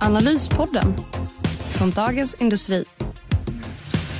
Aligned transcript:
Analyspodden 0.00 0.94
från 1.78 1.90
Dagens 1.90 2.34
Industri. 2.34 2.84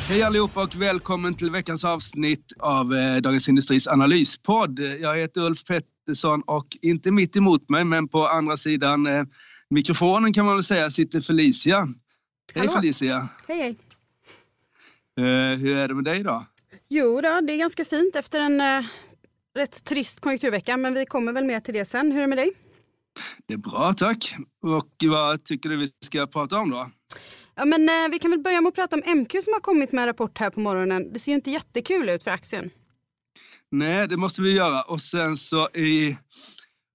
Hej 0.08 0.22
allihopa 0.22 0.62
och 0.62 0.76
välkommen 0.76 1.34
till 1.34 1.50
veckans 1.50 1.84
avsnitt 1.84 2.52
av 2.58 2.94
eh, 2.94 3.16
Dagens 3.16 3.48
Industris 3.48 3.88
analyspodd. 3.88 4.80
Jag 5.00 5.16
heter 5.16 5.40
Ulf 5.40 5.64
Pettersson 5.64 6.42
och 6.42 6.66
inte 6.82 7.10
mitt 7.10 7.36
emot 7.36 7.68
mig 7.68 7.84
men 7.84 8.08
på 8.08 8.28
andra 8.28 8.56
sidan 8.56 9.06
eh, 9.06 9.22
mikrofonen 9.70 10.32
kan 10.32 10.46
man 10.46 10.54
väl 10.54 10.64
säga 10.64 10.90
sitter 10.90 11.20
Felicia. 11.20 11.76
Hej 11.76 11.88
Hallå. 12.54 12.68
Felicia! 12.68 13.28
Hej 13.48 13.58
hej. 13.58 13.76
Eh, 15.18 15.58
hur 15.58 15.76
är 15.76 15.88
det 15.88 15.94
med 15.94 16.04
dig 16.04 16.22
då? 16.22 16.44
Jo 16.88 17.20
då, 17.20 17.40
det 17.40 17.52
är 17.52 17.58
ganska 17.58 17.84
fint 17.84 18.16
efter 18.16 18.40
en 18.40 18.62
rätt 19.56 19.84
trist 19.84 20.20
konjunkturvecka 20.20 20.76
men 20.76 20.94
vi 20.94 21.06
kommer 21.06 21.32
väl 21.32 21.44
mer 21.44 21.60
till 21.60 21.74
det 21.74 21.84
sen. 21.84 22.12
Hur 22.12 22.18
är 22.18 22.22
det 22.22 22.26
med 22.26 22.38
dig? 22.38 22.52
Det 23.48 23.54
är 23.54 23.58
bra 23.58 23.92
tack. 23.96 24.34
Och 24.62 24.88
vad 25.04 25.44
tycker 25.44 25.68
du 25.68 25.76
vi 25.76 25.90
ska 26.04 26.26
prata 26.26 26.58
om 26.58 26.70
då? 26.70 26.90
Ja, 27.54 27.64
men, 27.64 27.88
eh, 27.88 27.94
vi 28.12 28.18
kan 28.18 28.30
väl 28.30 28.40
börja 28.40 28.60
med 28.60 28.68
att 28.68 28.74
prata 28.74 28.96
om 28.96 29.02
MQ 29.20 29.30
som 29.42 29.52
har 29.52 29.60
kommit 29.60 29.92
med 29.92 30.02
en 30.02 30.06
rapport 30.06 30.38
här 30.38 30.50
på 30.50 30.60
morgonen. 30.60 31.12
Det 31.12 31.18
ser 31.18 31.32
ju 31.32 31.36
inte 31.36 31.50
jättekul 31.50 32.08
ut 32.08 32.22
för 32.24 32.30
aktien. 32.30 32.70
Nej, 33.70 34.08
det 34.08 34.16
måste 34.16 34.42
vi 34.42 34.52
göra. 34.52 34.82
Och 34.82 35.00
sen 35.00 35.36
så 35.36 35.68
i... 35.68 36.16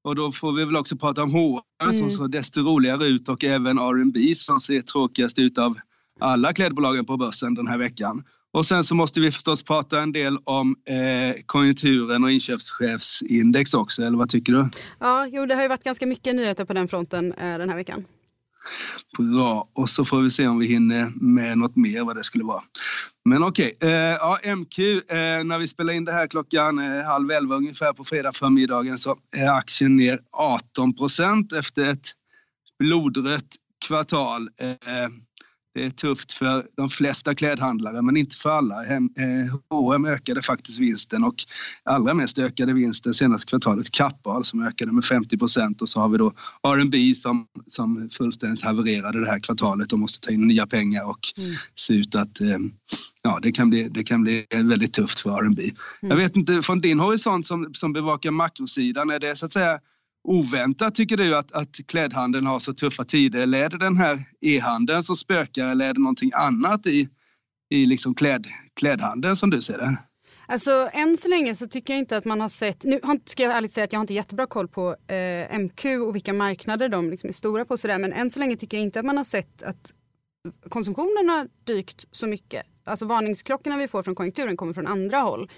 Och 0.04 0.16
då 0.16 0.32
får 0.32 0.52
vi 0.52 0.66
väl 0.66 0.76
också 0.76 0.96
prata 0.98 1.24
om 1.24 1.32
H&M 1.34 1.92
som 1.94 2.00
Mm. 2.02 2.12
ser 2.12 2.28
desto 2.28 2.62
roligare 2.62 3.06
ut 3.06 3.30
och 3.30 3.44
även 3.44 3.78
R&B 3.78 4.36
som 4.36 4.60
ser 4.60 4.82
tråkigast 4.82 5.40
ut 5.40 5.58
av 5.58 5.78
alla 6.20 6.54
klädbolagen 6.54 7.06
på 7.06 7.18
börsen 7.18 7.54
den 7.54 7.68
här 7.68 7.78
veckan. 7.78 8.24
Och 8.54 8.66
sen 8.66 8.84
så 8.84 8.96
måste 8.96 9.20
vi 9.20 9.32
förstås 9.32 9.64
prata 9.64 10.02
en 10.02 10.12
del 10.12 10.38
om 10.44 10.76
eh, 10.88 11.42
konjunkturen 11.46 12.24
och 12.24 12.32
inköpschefsindex 12.32 13.74
också, 13.74 14.02
eller 14.02 14.18
vad 14.18 14.30
tycker 14.30 14.54
du? 14.54 14.70
Ja, 15.00 15.28
jo, 15.32 15.46
det 15.46 15.56
har 15.56 15.62
ju 15.62 15.68
varit 15.68 15.84
ganska 15.84 16.06
mycket 16.06 16.36
nyheter 16.36 16.66
på 16.66 16.74
den 16.74 16.88
fronten 16.88 17.34
eh, 17.34 17.58
den 17.58 17.70
här 17.70 17.76
veckan. 17.76 18.06
Bra, 19.18 19.70
och 19.74 19.90
så 19.90 20.06
får 20.06 20.22
vi 20.22 20.32
se 20.32 20.48
om 20.48 20.60
vi 20.60 20.68
hinner 20.68 21.12
med 21.16 21.58
något 21.58 21.76
mer 21.76 22.04
vad 22.04 22.16
det 22.16 22.24
skulle 22.24 22.44
vara. 22.44 22.62
Men 23.26 23.44
okej, 23.44 23.74
eh, 23.80 23.90
ja, 23.92 24.40
MQ, 24.56 24.80
eh, 24.80 25.44
när 25.44 25.60
vi 25.60 25.68
spelar 25.68 25.94
in 25.94 26.06
det 26.06 26.14
här 26.14 26.28
klockan 26.28 26.80
eh, 26.80 27.04
halv 27.04 27.32
elva 27.32 27.56
ungefär 27.56 27.94
på 27.94 28.04
fredag 28.04 28.32
förmiddagen 28.32 28.98
så 28.98 29.18
är 29.38 29.50
aktien 29.50 29.96
ner 29.96 30.20
18 30.32 30.96
procent 30.96 31.54
efter 31.54 31.90
ett 31.90 32.08
blodrött 32.80 33.56
kvartal. 33.88 34.50
Det 35.74 35.86
är 35.86 35.90
tufft 35.90 36.32
för 36.32 36.66
de 36.78 36.90
flesta 36.90 37.36
klädhandlare 37.36 38.02
men 38.02 38.18
inte 38.18 38.36
för 38.36 38.50
alla. 38.50 38.86
Eh, 38.86 39.00
H&M 39.70 40.06
ökade 40.06 40.42
faktiskt 40.42 40.80
vinsten 40.80 41.24
och 41.24 41.36
allra 41.84 42.14
mest 42.14 42.40
ökade 42.40 42.74
vinsten 42.74 43.14
senaste 43.14 43.50
kvartalet 43.50 43.92
Kappahl 43.92 44.46
som 44.46 44.64
ökade 44.68 44.92
med 44.92 45.06
50 45.06 45.38
procent 45.38 45.82
och 45.82 45.90
så 45.90 46.00
har 46.00 46.10
vi 46.10 46.18
då 46.18 46.34
R&B 46.68 47.16
som, 47.16 47.48
som 47.68 48.10
fullständigt 48.10 48.64
havererade 48.64 49.20
det 49.20 49.28
här 49.28 49.40
kvartalet 49.40 49.94
och 49.94 50.00
måste 50.00 50.20
ta 50.28 50.34
in 50.34 50.48
nya 50.48 50.68
pengar 50.68 51.10
och 51.10 51.20
Mm. 51.38 51.56
se 51.76 51.94
ut 51.94 52.16
att 52.16 52.42
eh, 52.42 52.58
ja, 53.22 53.40
det, 53.42 53.52
kan 53.52 53.70
bli, 53.70 53.90
det 53.90 54.04
kan 54.04 54.22
bli 54.22 54.46
väldigt 54.50 54.94
tufft 54.94 55.20
för 55.20 55.30
R&B. 55.30 55.64
Jag 56.02 56.16
vet 56.16 56.36
inte, 56.36 56.62
från 56.62 56.80
din 56.80 57.00
horisont 57.00 57.48
som, 57.48 57.74
som 57.74 57.94
bevakar 57.94 58.32
makrosidan, 58.32 59.10
är 59.10 59.20
det 59.20 59.36
så 59.36 59.46
att 59.46 59.52
säga 59.52 59.80
oväntat 60.24 60.96
tycker 60.96 61.18
du 61.18 61.36
att, 61.36 61.52
att 61.52 61.70
klädhandeln 61.88 62.48
har 62.48 62.60
så 62.60 62.74
tuffa 62.74 63.04
tider? 63.04 63.40
Eller 63.40 63.64
är 63.64 63.70
det 63.70 63.78
den 63.78 63.98
här 63.98 64.24
e-handeln 64.42 65.04
som 65.04 65.16
spökar 65.16 65.66
eller 65.66 65.90
är 65.90 65.94
det 65.94 66.00
någonting 66.00 66.32
annat 66.34 66.88
i, 66.88 67.10
i 67.70 67.86
liksom 67.86 68.16
kläd, 68.16 68.48
klädhandeln 68.80 69.36
som 69.36 69.50
du 69.50 69.62
ser 69.62 69.78
det? 69.78 69.98
Alltså 70.48 70.90
än 70.94 71.18
så 71.18 71.30
länge 71.30 71.56
så 71.56 71.68
tycker 71.68 71.94
jag 71.94 72.00
inte 72.00 72.18
att 72.18 72.26
man 72.26 72.42
har 72.42 72.50
sett, 72.50 72.84
nu 72.84 73.00
ska 73.26 73.44
jag 73.44 73.58
ärligt 73.58 73.74
säga 73.74 73.84
att 73.84 73.94
jag 73.94 74.00
har 74.00 74.04
inte 74.04 74.14
jättebra 74.14 74.48
koll 74.48 74.68
på 74.68 74.96
eh, 75.08 75.60
MQ 75.60 75.86
och 75.86 76.16
vilka 76.16 76.34
marknader 76.34 76.90
de 76.90 77.10
liksom 77.10 77.30
är 77.30 77.34
stora 77.34 77.66
på 77.66 77.78
sådär 77.78 78.00
men 78.00 78.14
än 78.14 78.30
så 78.30 78.40
länge 78.40 78.58
tycker 78.58 78.78
jag 78.78 78.84
inte 78.84 79.00
att 79.00 79.06
man 79.06 79.18
har 79.18 79.24
sett 79.24 79.64
att 79.64 79.94
konsumtionen 80.70 81.30
har 81.30 81.48
dykt 81.64 82.06
så 82.12 82.28
mycket. 82.28 82.66
Alltså 82.84 83.06
varningsklockorna 83.06 83.78
vi 83.78 83.88
får 83.88 84.04
från 84.04 84.16
konjunkturen 84.16 84.58
kommer 84.58 84.74
från 84.74 84.88
andra 84.88 85.18
håll. 85.18 85.50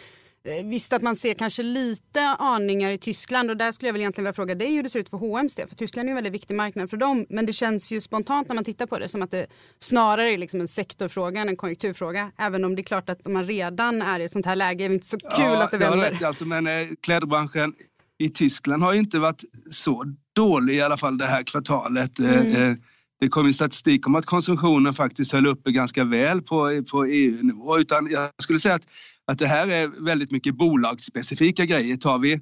Eh, 0.46 0.66
Visst 0.66 0.94
att 0.94 1.02
man 1.02 1.16
ser 1.16 1.34
kanske 1.34 1.64
lite 1.64 2.22
aningar 2.40 2.92
i 2.92 2.98
Tyskland 2.98 3.50
och 3.50 3.58
där 3.58 3.72
skulle 3.72 3.88
jag 3.88 3.94
väl 3.94 4.02
egentligen 4.02 4.24
vilja 4.26 4.34
fråga 4.34 4.56
dig 4.56 4.76
hur 4.76 4.84
det 4.84 4.90
ser 4.90 5.00
ut 5.00 5.10
för 5.10 5.18
H&M's 5.18 5.56
del. 5.58 5.68
För 5.68 5.76
Tyskland 5.76 6.08
är 6.08 6.12
en 6.12 6.16
väldigt 6.16 6.34
viktig 6.34 6.56
marknad 6.56 6.90
för 6.90 6.98
dem. 6.98 7.26
Men 7.30 7.46
det 7.46 7.54
känns 7.54 7.92
ju 7.92 8.02
spontant 8.02 8.48
när 8.48 8.56
man 8.56 8.64
tittar 8.64 8.86
på 8.86 9.00
det 9.00 9.08
som 9.10 9.22
att 9.22 9.32
det 9.32 9.48
snarare 9.80 10.34
är 10.34 10.38
liksom 10.38 10.62
en 10.62 10.68
sektorfråga 10.68 11.42
än 11.42 11.50
en 11.50 11.58
konjunkturfråga. 11.58 12.32
Även 12.38 12.64
om 12.66 12.76
det 12.76 12.82
är 12.82 12.84
klart 12.84 13.10
att 13.10 13.28
om 13.28 13.34
man 13.34 13.46
redan 13.46 14.02
är 14.02 14.20
i 14.20 14.24
ett 14.26 14.32
sånt 14.32 14.46
här 14.46 14.56
läge 14.56 14.84
är 14.86 14.90
det 14.90 14.96
inte 14.96 15.08
så 15.08 15.18
kul 15.18 15.56
att 15.56 15.72
det 15.72 15.78
vänder. 15.78 16.10
rätt, 16.12 16.24
alltså, 16.24 16.46
men 16.46 16.68
eh, 16.68 16.88
klädbranschen 17.02 17.74
i 18.18 18.30
Tyskland 18.30 18.84
har 18.84 18.94
ju 18.94 19.00
inte 19.00 19.20
varit 19.20 19.44
så 19.70 20.04
dålig 20.36 20.76
i 20.76 20.82
alla 20.82 20.98
fall 20.98 21.18
det 21.18 21.26
här 21.26 21.44
kvartalet. 21.44 22.20
Eh, 22.20 22.40
Mm. 22.40 22.72
eh, 22.72 22.78
Det 23.20 23.28
kom 23.30 23.46
ju 23.46 23.54
statistik 23.54 24.08
om 24.08 24.16
att 24.16 24.26
konsumtionen 24.26 24.94
faktiskt 24.94 25.32
höll 25.32 25.48
uppe 25.48 25.72
ganska 25.72 26.04
väl 26.04 26.42
på, 26.42 26.84
på 26.92 27.06
EU-nivå. 27.06 27.80
Utan 27.80 28.08
jag 28.12 28.30
skulle 28.44 28.60
säga 28.60 28.76
att, 28.76 28.88
att 29.28 29.40
det 29.40 29.48
här 29.48 29.68
är 29.68 29.88
väldigt 29.88 30.32
mycket 30.32 30.56
bolagsspecifika 30.56 31.66
grejer. 31.66 31.98
Tar 31.98 32.20
vi, 32.20 32.40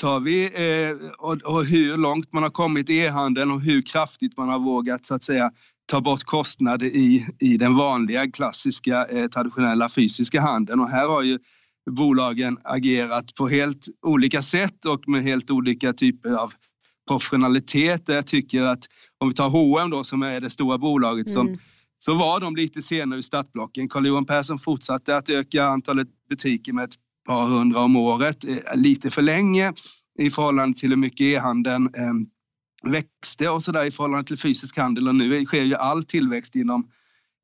tar 0.00 0.20
vi 0.20 0.44
eh, 0.44 1.10
och, 1.18 1.42
och 1.42 1.64
hur 1.64 1.96
långt 1.96 2.32
man 2.32 2.42
har 2.42 2.50
kommit 2.50 2.90
i 2.90 2.98
e-handeln 2.98 3.50
och 3.50 3.60
hur 3.60 3.82
kraftigt 3.82 4.36
man 4.36 4.48
har 4.48 4.58
vågat 4.58 5.04
så 5.04 5.14
att 5.14 5.24
säga 5.24 5.50
ta 5.86 6.00
bort 6.00 6.24
kostnader 6.24 6.86
i, 6.86 7.28
i 7.38 7.56
den 7.56 7.74
vanliga 7.74 8.30
klassiska 8.30 9.06
eh, 9.06 9.28
traditionella 9.28 9.88
fysiska 9.88 10.40
handeln. 10.40 10.80
Och 10.80 10.88
här 10.88 11.08
har 11.08 11.22
ju 11.22 11.38
bolagen 11.90 12.58
agerat 12.64 13.34
på 13.34 13.48
helt 13.48 13.86
olika 14.06 14.42
sätt 14.42 14.84
och 14.84 15.08
med 15.08 15.22
helt 15.22 15.50
olika 15.50 15.92
typer 15.92 16.30
av 16.30 16.50
professionalitet. 17.08 18.08
Jag 18.08 18.26
tycker 18.26 18.62
att 18.62 18.84
om 19.18 19.28
vi 19.28 19.34
tar 19.34 19.48
H&M 19.48 19.90
då 19.90 20.04
som 20.04 20.22
är 20.22 20.40
det 20.40 20.50
stora 20.50 20.78
bolaget 20.78 21.30
som 21.30 21.46
mm 21.46 21.58
så 22.04 22.14
var 22.14 22.40
de 22.40 22.56
lite 22.56 22.82
senare 22.82 23.18
i 23.18 23.22
startblocken. 23.22 23.88
Carl-Johan 23.88 24.26
Persson 24.26 24.58
fortsatte 24.58 25.16
att 25.16 25.30
öka 25.30 25.64
antalet 25.64 26.08
butiker 26.28 26.72
med 26.72 26.84
ett 26.84 26.94
par 27.26 27.46
hundra 27.46 27.80
om 27.80 27.96
året, 27.96 28.44
eh, 28.44 28.56
lite 28.74 29.10
för 29.10 29.22
länge 29.22 29.72
i 30.18 30.30
förhållande 30.30 30.78
till 30.78 30.90
hur 30.90 30.96
mycket 30.96 31.20
e-handeln 31.20 31.94
eh, 31.94 32.12
växte 32.90 33.48
och 33.48 33.62
sådär 33.62 33.84
i 33.84 33.90
förhållande 33.90 34.24
till 34.24 34.38
fysisk 34.38 34.76
handel. 34.76 35.08
Och 35.08 35.14
nu 35.14 35.44
sker 35.44 35.62
ju 35.62 35.74
all 35.74 36.04
tillväxt 36.04 36.56
inom, 36.56 36.88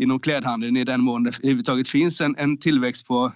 inom 0.03 0.21
klädhandeln. 0.21 0.77
I 0.77 0.85
den 0.85 1.01
mån 1.01 1.23
det 1.23 1.39
överhuvudtaget 1.39 1.89
finns 1.89 2.21
en, 2.21 2.37
en 2.39 2.57
tillväxt 2.57 3.07
på, 3.07 3.33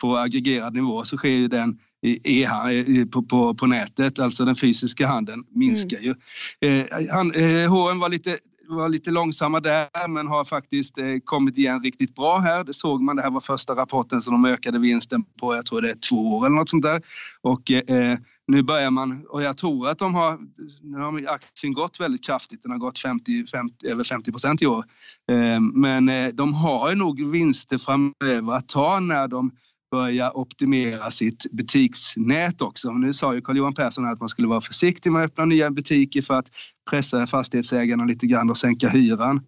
på 0.00 0.16
aggregerad 0.16 0.74
nivå 0.74 1.04
så 1.04 1.16
sker 1.16 1.28
ju 1.28 1.48
den 1.48 1.78
i, 2.02 2.40
i, 2.42 3.06
på, 3.12 3.22
på, 3.22 3.54
på 3.54 3.66
nätet, 3.66 4.18
alltså 4.18 4.44
den 4.44 4.54
fysiska 4.54 5.06
handeln 5.06 5.44
minskar 5.50 5.98
ju. 5.98 6.14
Eh, 6.60 6.86
han, 7.10 7.34
eh, 7.34 7.70
H&M 7.70 7.98
var 7.98 8.08
lite 8.08 8.38
var 8.68 8.88
lite 8.88 9.10
långsamma 9.10 9.60
där 9.60 10.08
men 10.08 10.26
har 10.26 10.44
faktiskt 10.44 10.98
eh, 10.98 11.04
kommit 11.24 11.58
igen 11.58 11.82
riktigt 11.82 12.14
bra 12.14 12.38
här. 12.38 12.64
Det 12.64 12.72
såg 12.72 13.02
man, 13.02 13.16
det 13.16 13.22
här 13.22 13.30
var 13.30 13.40
första 13.40 13.74
rapporten 13.74 14.22
som 14.22 14.42
de 14.42 14.50
ökade 14.50 14.78
vinsten 14.78 15.24
på, 15.40 15.54
jag 15.54 15.66
tror 15.66 15.82
det 15.82 15.90
är 15.90 15.96
två 16.10 16.16
år 16.16 16.46
eller 16.46 16.56
något 16.56 16.68
sånt 16.68 16.84
där. 16.84 17.02
Och 17.42 17.70
eh, 17.70 18.18
nu 18.46 18.62
börjar 18.62 18.90
man, 18.90 19.26
och 19.28 19.42
jag 19.42 19.56
tror 19.56 19.88
att 19.88 19.98
de 19.98 20.14
har, 20.14 20.38
nu 20.82 20.98
har 20.98 21.34
aktien 21.34 21.72
gått 21.72 22.00
väldigt 22.00 22.26
kraftigt, 22.26 22.62
den 22.62 22.70
har 22.70 22.78
gått 22.78 22.98
50, 22.98 23.46
50, 23.46 23.86
över 23.86 24.04
50 24.04 24.30
procent 24.30 24.62
i 24.62 24.66
år. 24.66 24.84
Eh, 25.30 25.60
men 25.60 26.08
eh, 26.08 26.28
de 26.28 26.54
har 26.54 26.90
ju 26.90 26.96
nog 26.96 27.30
vinster 27.30 27.78
framöver 27.78 28.52
att 28.52 28.68
ta 28.68 29.00
när 29.00 29.28
de 29.28 29.50
börja 29.94 30.30
optimera 30.30 31.10
sitt 31.10 31.46
butiksnät 31.52 32.62
också. 32.62 32.90
Nu 32.90 33.12
sa 33.12 33.34
ju 33.34 33.40
Carl-Johan 33.40 33.74
Persson 33.74 34.08
att 34.08 34.20
man 34.20 34.28
skulle 34.28 34.48
vara 34.48 34.60
försiktig 34.60 35.12
med 35.12 35.24
att 35.24 35.30
öppna 35.30 35.44
nya 35.44 35.70
butiker 35.70 36.22
för 36.22 36.34
att 36.34 36.48
pressa 36.90 37.26
fastighetsägarna 37.26 38.04
lite 38.04 38.26
grann 38.26 38.50
och 38.50 38.56
sänka 38.56 38.88
hyran. 38.88 39.40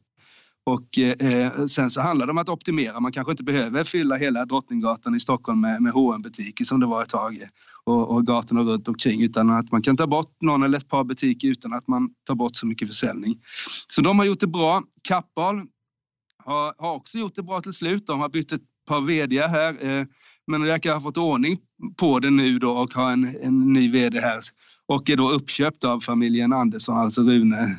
Och 0.67 0.99
eh, 0.99 1.65
sen 1.65 1.91
så 1.91 2.01
handlar 2.01 2.27
det 2.27 2.31
om 2.31 2.39
att 2.39 2.49
optimera. 2.49 3.01
Man 3.01 3.13
kanske 3.13 3.31
inte 3.31 3.45
behöver 3.45 3.85
fylla 3.85 4.17
hela 4.17 4.45
Drottninggatan 4.45 5.15
i 5.15 5.21
Stockholm 5.21 5.61
med, 5.61 5.83
med 5.83 5.93
hm 5.93 6.23
butiker 6.23 6.65
som 6.65 6.81
det 6.81 6.87
var 6.87 7.03
ett 7.03 7.09
tag 7.09 7.39
och, 7.85 8.11
och 8.11 8.27
gatorna 8.27 8.61
runt 8.61 8.89
omkring 8.89 9.23
utan 9.23 9.51
att 9.51 9.73
man 9.73 9.83
kan 9.83 9.97
ta 9.97 10.07
bort 10.07 10.37
någon 10.41 10.63
eller 10.63 10.79
ett 10.79 10.89
par 10.89 11.05
butiker 11.05 11.49
utan 11.49 11.73
att 11.73 11.89
man 11.89 12.11
tar 12.27 12.35
bort 12.35 12.57
så 12.57 12.67
mycket 12.67 12.89
försäljning. 12.89 13.35
Så 13.89 14.03
de 14.03 14.19
har 14.19 14.27
gjort 14.27 14.41
det 14.41 14.47
bra. 14.47 14.83
Kappahl 15.09 15.63
har, 16.45 16.75
har 16.79 16.95
också 16.95 17.19
gjort 17.19 17.35
det 17.35 17.43
bra 17.43 17.61
till 17.61 17.73
slut. 17.73 18.07
De 18.07 18.21
har 18.21 18.29
bytt 18.29 18.53
ett 18.53 18.63
par 18.87 19.01
vd 19.01 19.47
här 19.47 19.85
eh, 19.85 20.07
men 20.47 20.65
verkar 20.65 20.93
ha 20.93 21.01
fått 21.01 21.17
ordning 21.17 21.59
på 21.97 22.19
det 22.19 22.31
nu 22.31 22.59
då 22.59 22.71
och 22.71 22.95
har 22.95 23.13
en, 23.13 23.37
en 23.43 23.73
ny 23.73 23.91
vd 23.91 24.21
här 24.21 24.41
och 24.87 25.11
är 25.11 25.17
då 25.17 25.31
uppköpt 25.31 25.85
av 25.85 26.01
familjen 26.01 26.53
Andersson, 26.53 26.99
alltså 26.99 27.23
Rune, 27.23 27.77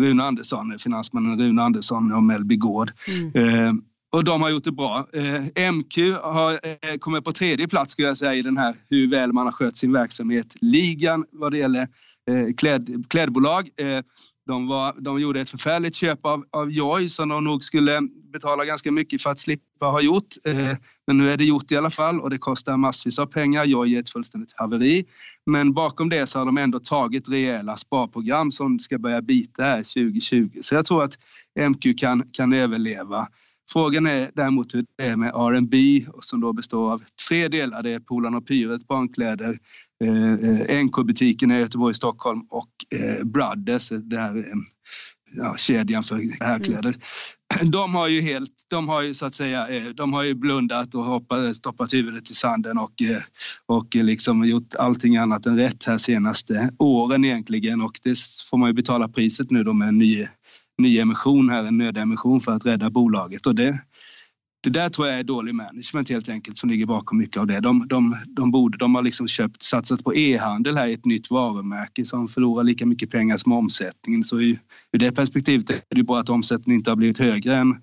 Rune 0.00 0.24
Andersson, 0.24 0.78
finansmannen 0.78 1.40
Rune 1.40 1.62
Andersson 1.62 2.12
och 2.12 2.22
Mellby 2.22 2.56
Gård. 2.56 2.92
Mm. 3.34 3.82
och 4.12 4.24
de 4.24 4.42
har 4.42 4.50
gjort 4.50 4.64
det 4.64 4.72
bra. 4.72 5.06
MQ 5.72 5.96
har 6.22 6.98
kommit 6.98 7.24
på 7.24 7.32
tredje 7.32 7.68
plats 7.68 7.92
skulle 7.92 8.08
jag 8.08 8.16
säga 8.16 8.34
i 8.34 8.42
den 8.42 8.56
här 8.56 8.74
hur 8.88 9.10
väl 9.10 9.32
man 9.32 9.46
har 9.46 9.52
skött 9.52 9.76
sin 9.76 9.92
verksamhet. 9.92 10.54
Ligan 10.60 11.24
vad 11.32 11.52
det 11.52 11.58
gäller 11.58 11.88
kläd, 12.56 13.04
klädbolag. 13.08 13.70
De, 14.46 14.66
var, 14.66 14.94
de 15.00 15.20
gjorde 15.20 15.40
ett 15.40 15.50
förfärligt 15.50 15.94
köp 15.94 16.26
av, 16.26 16.44
av 16.50 16.70
Joy 16.70 17.08
som 17.08 17.28
de 17.28 17.44
nog 17.44 17.64
skulle 17.64 18.00
betala 18.32 18.64
ganska 18.64 18.92
mycket 18.92 19.22
för 19.22 19.30
att 19.30 19.38
slippa 19.38 19.86
ha 19.86 20.00
gjort. 20.00 20.28
Eh, 20.44 20.76
men 21.06 21.18
nu 21.18 21.32
är 21.32 21.36
det 21.36 21.44
gjort 21.44 21.72
i 21.72 21.76
alla 21.76 21.90
fall 21.90 22.20
och 22.20 22.30
det 22.30 22.38
kostar 22.38 22.76
massvis 22.76 23.18
av 23.18 23.26
pengar. 23.26 23.64
Joy 23.64 23.94
är 23.94 24.00
ett 24.00 24.10
fullständigt 24.10 24.52
haveri. 24.56 25.04
Men 25.46 25.72
bakom 25.72 26.08
det 26.08 26.26
så 26.26 26.38
har 26.38 26.46
de 26.46 26.58
ändå 26.58 26.80
tagit 26.80 27.28
rejäla 27.28 27.76
sparprogram 27.76 28.52
som 28.52 28.78
ska 28.78 28.98
börja 28.98 29.22
bita 29.22 29.62
här 29.62 29.76
2020. 29.76 30.58
Så 30.60 30.74
jag 30.74 30.86
tror 30.86 31.04
att 31.04 31.18
MQ 31.70 31.98
kan, 31.98 32.22
kan 32.32 32.52
överleva. 32.52 33.28
Frågan 33.72 34.06
är 34.06 34.30
däremot 34.34 34.74
hur 34.74 34.84
det 34.96 35.04
är 35.04 35.16
med 35.16 35.28
R&B 35.34 36.06
som 36.20 36.40
då 36.40 36.52
består 36.52 36.92
av 36.92 37.02
tre 37.28 37.48
delar. 37.48 37.82
Det 37.82 37.90
är 37.90 38.00
Polarn 38.00 38.34
och 38.34 38.46
Pyret, 38.46 38.86
barnkläder, 38.86 39.58
eh, 40.04 40.32
eh 40.32 40.84
NK-butiken 40.84 41.50
i 41.50 41.58
Göteborg, 41.58 41.94
Stockholm 41.94 42.40
och 42.50 42.70
eh, 42.94 43.24
Brothers, 43.24 43.88
det 43.88 44.16
här, 44.16 44.36
eh, 44.36 44.44
ja, 45.36 45.56
kedjan 45.56 46.02
för 46.02 46.44
herrkläder. 46.44 46.88
Mm. 46.88 47.00
De 47.70 47.94
har 47.94 48.08
ju 48.08 48.20
helt, 48.20 48.52
de 48.68 48.88
har 48.88 49.02
ju 49.02 49.14
så 49.14 49.26
att 49.26 49.34
säga, 49.34 49.68
eh, 49.68 49.88
de 49.88 50.12
har 50.12 50.22
ju 50.22 50.34
blundat 50.34 50.94
och 50.94 51.04
hoppat, 51.04 51.56
stoppat 51.56 51.94
huvudet 51.94 52.30
i 52.30 52.34
sanden 52.34 52.78
och, 52.78 53.02
eh, 53.02 53.22
och 53.66 53.94
liksom 53.94 54.44
gjort 54.44 54.74
allting 54.78 55.16
annat 55.16 55.46
än 55.46 55.56
rätt 55.56 55.84
här 55.84 55.98
senaste 55.98 56.70
åren 56.78 57.24
egentligen 57.24 57.80
och 57.80 57.92
det 58.02 58.18
får 58.50 58.56
man 58.56 58.68
ju 58.68 58.72
betala 58.72 59.08
priset 59.08 59.50
nu 59.50 59.64
då 59.64 59.72
med 59.72 59.88
en 59.88 59.98
ny, 59.98 60.26
ny 60.78 60.98
emission 60.98 61.50
här, 61.50 61.64
en 61.64 61.78
nödemission 61.78 62.40
för 62.40 62.52
att 62.52 62.66
rädda 62.66 62.90
bolaget 62.90 63.46
och 63.46 63.54
det, 63.54 63.80
det 64.62 64.70
där 64.70 64.88
tror 64.88 65.08
jag 65.08 65.18
är 65.18 65.24
dålig 65.24 65.54
management 65.54 66.10
helt 66.10 66.28
enkelt 66.28 66.56
som 66.56 66.70
ligger 66.70 66.86
bakom 66.86 67.18
mycket 67.18 67.36
av 67.36 67.46
det. 67.46 67.60
De, 67.60 67.88
de, 67.88 68.16
de, 68.26 68.50
borde, 68.50 68.78
de 68.78 68.94
har 68.94 69.02
liksom 69.02 69.28
köpt, 69.28 69.62
satsat 69.62 70.04
på 70.04 70.14
e-handel 70.14 70.76
här 70.76 70.86
i 70.86 70.92
ett 70.92 71.04
nytt 71.04 71.30
varumärke 71.30 72.04
som 72.04 72.28
förlorar 72.28 72.64
lika 72.64 72.86
mycket 72.86 73.10
pengar 73.10 73.36
som 73.36 73.52
omsättningen. 73.52 74.24
Så 74.24 74.40
ur, 74.40 74.58
ur 74.92 74.98
det 74.98 75.12
perspektivet 75.12 75.70
är 75.70 75.82
det 75.88 76.02
bra 76.02 76.18
att 76.18 76.30
omsättningen 76.30 76.80
inte 76.80 76.90
har 76.90 76.96
blivit 76.96 77.18
högre 77.18 77.56
än, 77.56 77.76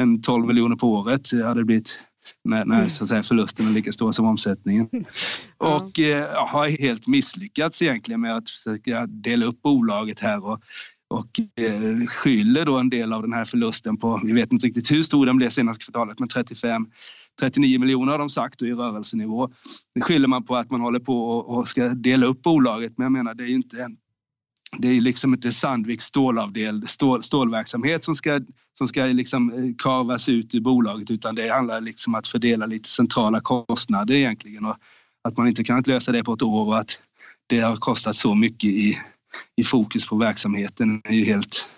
än 0.00 0.22
12 0.22 0.46
miljoner 0.46 0.76
på 0.76 0.92
året. 0.92 1.30
Det 1.32 1.44
hade 1.44 1.64
blivit 1.64 1.98
när, 2.44 2.64
när 2.64 2.88
så 2.88 3.04
att 3.04 3.08
säga, 3.08 3.22
förlusten 3.22 3.66
är 3.66 3.70
lika 3.70 3.92
stor 3.92 4.12
som 4.12 4.26
omsättningen. 4.26 4.88
Och 5.56 6.00
eh, 6.00 6.46
har 6.46 6.68
helt 6.80 7.06
misslyckats 7.06 7.82
egentligen 7.82 8.20
med 8.20 8.36
att 8.36 8.50
försöka 8.50 9.06
dela 9.06 9.46
upp 9.46 9.62
bolaget 9.62 10.20
här 10.20 10.44
och 10.44 10.60
och 11.08 11.60
eh, 11.64 12.06
skyller 12.06 12.64
då 12.64 12.78
en 12.78 12.90
del 12.90 13.12
av 13.12 13.22
den 13.22 13.32
här 13.32 13.44
förlusten 13.44 13.96
på, 13.96 14.20
vi 14.24 14.32
vet 14.32 14.52
inte 14.52 14.66
riktigt 14.66 14.90
hur 14.90 15.02
stor 15.02 15.26
den 15.26 15.36
blev 15.36 15.50
senaste 15.50 15.84
kvartalet, 15.84 16.18
men 16.18 16.28
35 16.28 16.86
39 17.40 17.80
miljoner 17.80 18.12
har 18.12 18.18
de 18.18 18.30
sagt 18.30 18.62
i 18.62 18.72
rörelsenivå. 18.72 19.50
Det 19.94 20.00
skyller 20.00 20.28
man 20.28 20.44
på 20.44 20.56
att 20.56 20.70
man 20.70 20.80
håller 20.80 21.00
på 21.00 21.30
och 21.30 21.68
ska 21.68 21.88
dela 21.88 22.26
upp 22.26 22.42
bolaget, 22.42 22.98
men 22.98 23.04
jag 23.04 23.12
menar 23.12 23.34
det 23.34 23.44
är 23.44 23.48
ju 23.48 23.54
inte 23.54 23.88
det 24.78 24.88
är 24.88 25.00
liksom 25.00 25.34
inte 25.34 25.52
Sandviks 25.52 26.04
stålavdel, 26.04 26.88
stål, 26.88 27.22
stålverksamhet 27.22 28.04
som 28.04 28.14
ska, 28.14 28.40
som 28.78 28.88
ska 28.88 29.04
liksom 29.04 29.52
eh, 29.52 29.74
karvas 29.78 30.28
ut 30.28 30.54
ur 30.54 30.60
bolaget 30.60 31.10
utan 31.10 31.34
det 31.34 31.48
handlar 31.48 31.80
liksom 31.80 32.14
om 32.14 32.18
att 32.18 32.26
fördela 32.26 32.66
lite 32.66 32.88
centrala 32.88 33.40
kostnader 33.40 34.14
egentligen 34.14 34.66
och 34.66 34.76
att 35.22 35.36
man 35.36 35.48
inte 35.48 35.64
kunnat 35.64 35.86
lösa 35.86 36.12
det 36.12 36.24
på 36.24 36.32
ett 36.32 36.42
år 36.42 36.66
och 36.66 36.78
att 36.78 37.00
det 37.46 37.60
har 37.60 37.76
kostat 37.76 38.16
så 38.16 38.34
mycket 38.34 38.70
i, 38.70 38.94
i 39.56 39.64
fokus 39.64 40.08
på 40.08 40.16
verksamheten 40.16 41.00
är 41.04 41.14
ju 41.14 41.24
helt... 41.24 41.68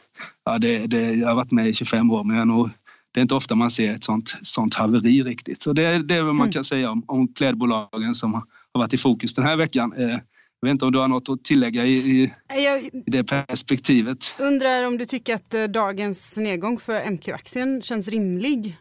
Ja, 0.44 0.58
det, 0.58 0.86
det, 0.86 1.14
jag 1.14 1.28
har 1.28 1.34
varit 1.34 1.50
med 1.50 1.68
i 1.68 1.72
25 1.72 2.10
år 2.10 2.24
men 2.24 2.36
jag 2.36 2.48
nog, 2.48 2.70
det 3.12 3.20
är 3.20 3.22
inte 3.22 3.34
ofta 3.34 3.54
man 3.54 3.70
ser 3.70 3.94
ett 3.94 4.04
sånt, 4.04 4.34
sånt 4.42 4.74
haveri 4.74 5.22
riktigt. 5.22 5.62
Så 5.62 5.72
det, 5.72 6.02
det 6.02 6.14
är 6.14 6.22
vad 6.22 6.34
man 6.34 6.44
mm. 6.44 6.52
kan 6.52 6.64
säga 6.64 6.90
om, 6.90 7.04
om 7.06 7.28
klädbolagen 7.28 8.14
som 8.14 8.34
har 8.34 8.42
varit 8.72 8.94
i 8.94 8.98
fokus 8.98 9.34
den 9.34 9.44
här 9.44 9.56
veckan. 9.56 9.92
Eh, 9.96 10.18
jag 10.60 10.68
vet 10.68 10.72
inte 10.72 10.84
om 10.84 10.92
du 10.92 10.98
har 10.98 11.08
något 11.08 11.28
att 11.28 11.44
tillägga 11.44 11.84
i, 11.84 11.96
i, 11.96 12.32
jag, 12.48 12.84
i 12.84 12.90
det 13.06 13.24
perspektivet. 13.24 14.36
Undrar 14.38 14.86
om 14.86 14.98
du 14.98 15.04
tycker 15.04 15.34
att 15.34 15.54
eh, 15.54 15.64
dagens 15.64 16.38
nedgång 16.38 16.78
för 16.78 17.10
MQ-aktien 17.10 17.82
känns 17.82 18.08
rimlig? 18.08 18.76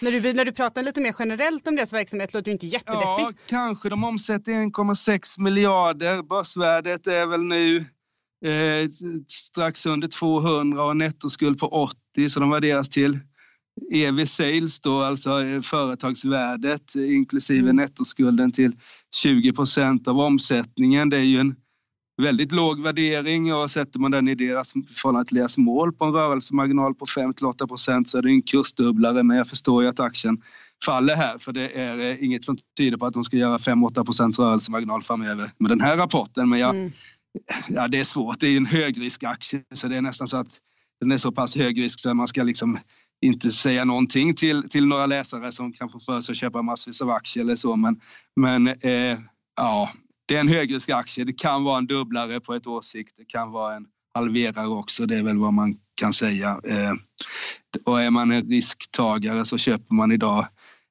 När 0.00 0.12
du, 0.12 0.32
när 0.32 0.44
du 0.44 0.52
pratar 0.52 0.82
lite 0.82 1.00
mer 1.00 1.14
generellt 1.18 1.66
om 1.66 1.76
deras 1.76 1.92
verksamhet 1.92 2.34
låter 2.34 2.44
du 2.44 2.50
inte 2.50 2.66
jättedeppig. 2.66 3.24
Ja, 3.24 3.32
kanske. 3.46 3.88
De 3.88 4.04
omsätter 4.04 4.52
1,6 4.52 5.40
miljarder. 5.40 6.22
Börsvärdet 6.22 7.06
är 7.06 7.26
väl 7.26 7.42
nu 7.42 7.84
eh, 8.44 8.90
strax 9.26 9.86
under 9.86 10.08
200 10.08 10.84
och 10.84 10.96
nettoskuld 10.96 11.58
på 11.58 11.68
80 11.68 12.28
så 12.28 12.40
de 12.40 12.50
värderas 12.50 12.88
till 12.88 13.18
EV 13.92 14.24
sales 14.24 14.80
då, 14.80 15.02
alltså 15.02 15.42
eh, 15.42 15.60
företagsvärdet 15.60 16.94
inklusive 16.96 17.60
mm. 17.60 17.76
nettoskulden 17.76 18.52
till 18.52 18.72
20 19.22 19.52
procent 19.52 20.08
av 20.08 20.20
omsättningen. 20.20 21.10
Det 21.10 21.16
är 21.16 21.22
ju 21.22 21.40
en 21.40 21.56
väldigt 22.22 22.52
låg 22.52 22.82
värdering 22.82 23.54
och 23.54 23.70
sätter 23.70 23.98
man 23.98 24.10
den 24.10 24.28
i 24.28 24.34
deras 24.34 24.72
förhållande 24.72 25.28
till 25.28 25.36
deras 25.36 25.58
mål 25.58 25.92
på 25.92 26.04
en 26.04 26.12
rörelsemarginal 26.12 26.94
på 26.94 27.06
5-8 27.06 27.66
procent 27.66 28.08
så 28.08 28.18
är 28.18 28.22
det 28.22 28.30
en 28.30 28.42
kursdubblare 28.42 29.22
men 29.22 29.36
jag 29.36 29.48
förstår 29.48 29.82
ju 29.82 29.88
att 29.88 30.00
aktien 30.00 30.42
faller 30.84 31.16
här 31.16 31.38
för 31.38 31.52
det 31.52 31.68
är 31.68 31.98
eh, 31.98 32.24
inget 32.24 32.44
som 32.44 32.56
tyder 32.78 32.96
på 32.96 33.06
att 33.06 33.14
de 33.14 33.24
ska 33.24 33.36
göra 33.36 33.56
5-8 33.56 34.04
procents 34.04 34.38
rörelsemarginal 34.38 35.02
framöver 35.02 35.50
med 35.58 35.70
den 35.70 35.80
här 35.80 35.96
rapporten. 35.96 36.48
Men 36.48 36.58
jag, 36.58 36.76
mm 36.76 36.92
ja, 37.68 37.88
det 37.88 37.98
är 37.98 38.04
svårt. 38.04 38.40
Det 38.40 38.48
är 38.48 38.56
en 38.56 38.66
högriskaktie 38.66 39.62
så 39.74 39.88
det 39.88 39.96
är 39.96 40.02
nästan 40.02 40.28
så 40.28 40.36
att 40.36 40.58
den 41.00 41.12
är 41.12 41.18
så 41.18 41.32
pass 41.32 41.56
hög 41.56 41.80
risk 41.80 42.00
så 42.00 42.14
man 42.14 42.26
ska 42.26 42.42
liksom 42.42 42.78
inte 43.20 43.50
säga 43.50 43.84
någonting 43.84 44.34
till, 44.34 44.68
till 44.68 44.86
några 44.86 45.06
läsare 45.06 45.52
som 45.52 45.72
kan 45.72 45.88
få 45.88 46.00
för 46.00 46.20
sig 46.20 46.32
att 46.32 46.38
köpa 46.38 46.62
massvis 46.62 47.02
av 47.02 47.10
aktier 47.10 47.44
eller 47.44 47.56
så. 47.56 47.76
Men, 47.76 48.00
men 48.36 48.68
eh, 48.68 49.18
ja, 49.56 49.90
det 50.28 50.36
är 50.36 50.40
en 50.40 50.48
högriskaktie. 50.48 51.24
Det 51.24 51.32
kan 51.32 51.64
vara 51.64 51.78
en 51.78 51.86
dubblare 51.86 52.40
på 52.40 52.54
ett 52.54 52.66
års 52.66 52.84
sikt. 52.84 53.14
Det 53.16 53.24
kan 53.24 53.50
vara 53.50 53.76
en 53.76 53.86
halverare 54.14 54.68
också. 54.68 55.06
Det 55.06 55.16
är 55.16 55.22
väl 55.22 55.38
vad 55.38 55.52
man 55.52 55.76
kan 56.00 56.12
säga. 56.12 56.60
Eh, 56.64 56.92
och 57.84 58.02
är 58.02 58.10
man 58.10 58.32
en 58.32 58.48
risktagare 58.48 59.44
så 59.44 59.58
köper 59.58 59.94
man 59.94 60.12
idag. 60.12 60.46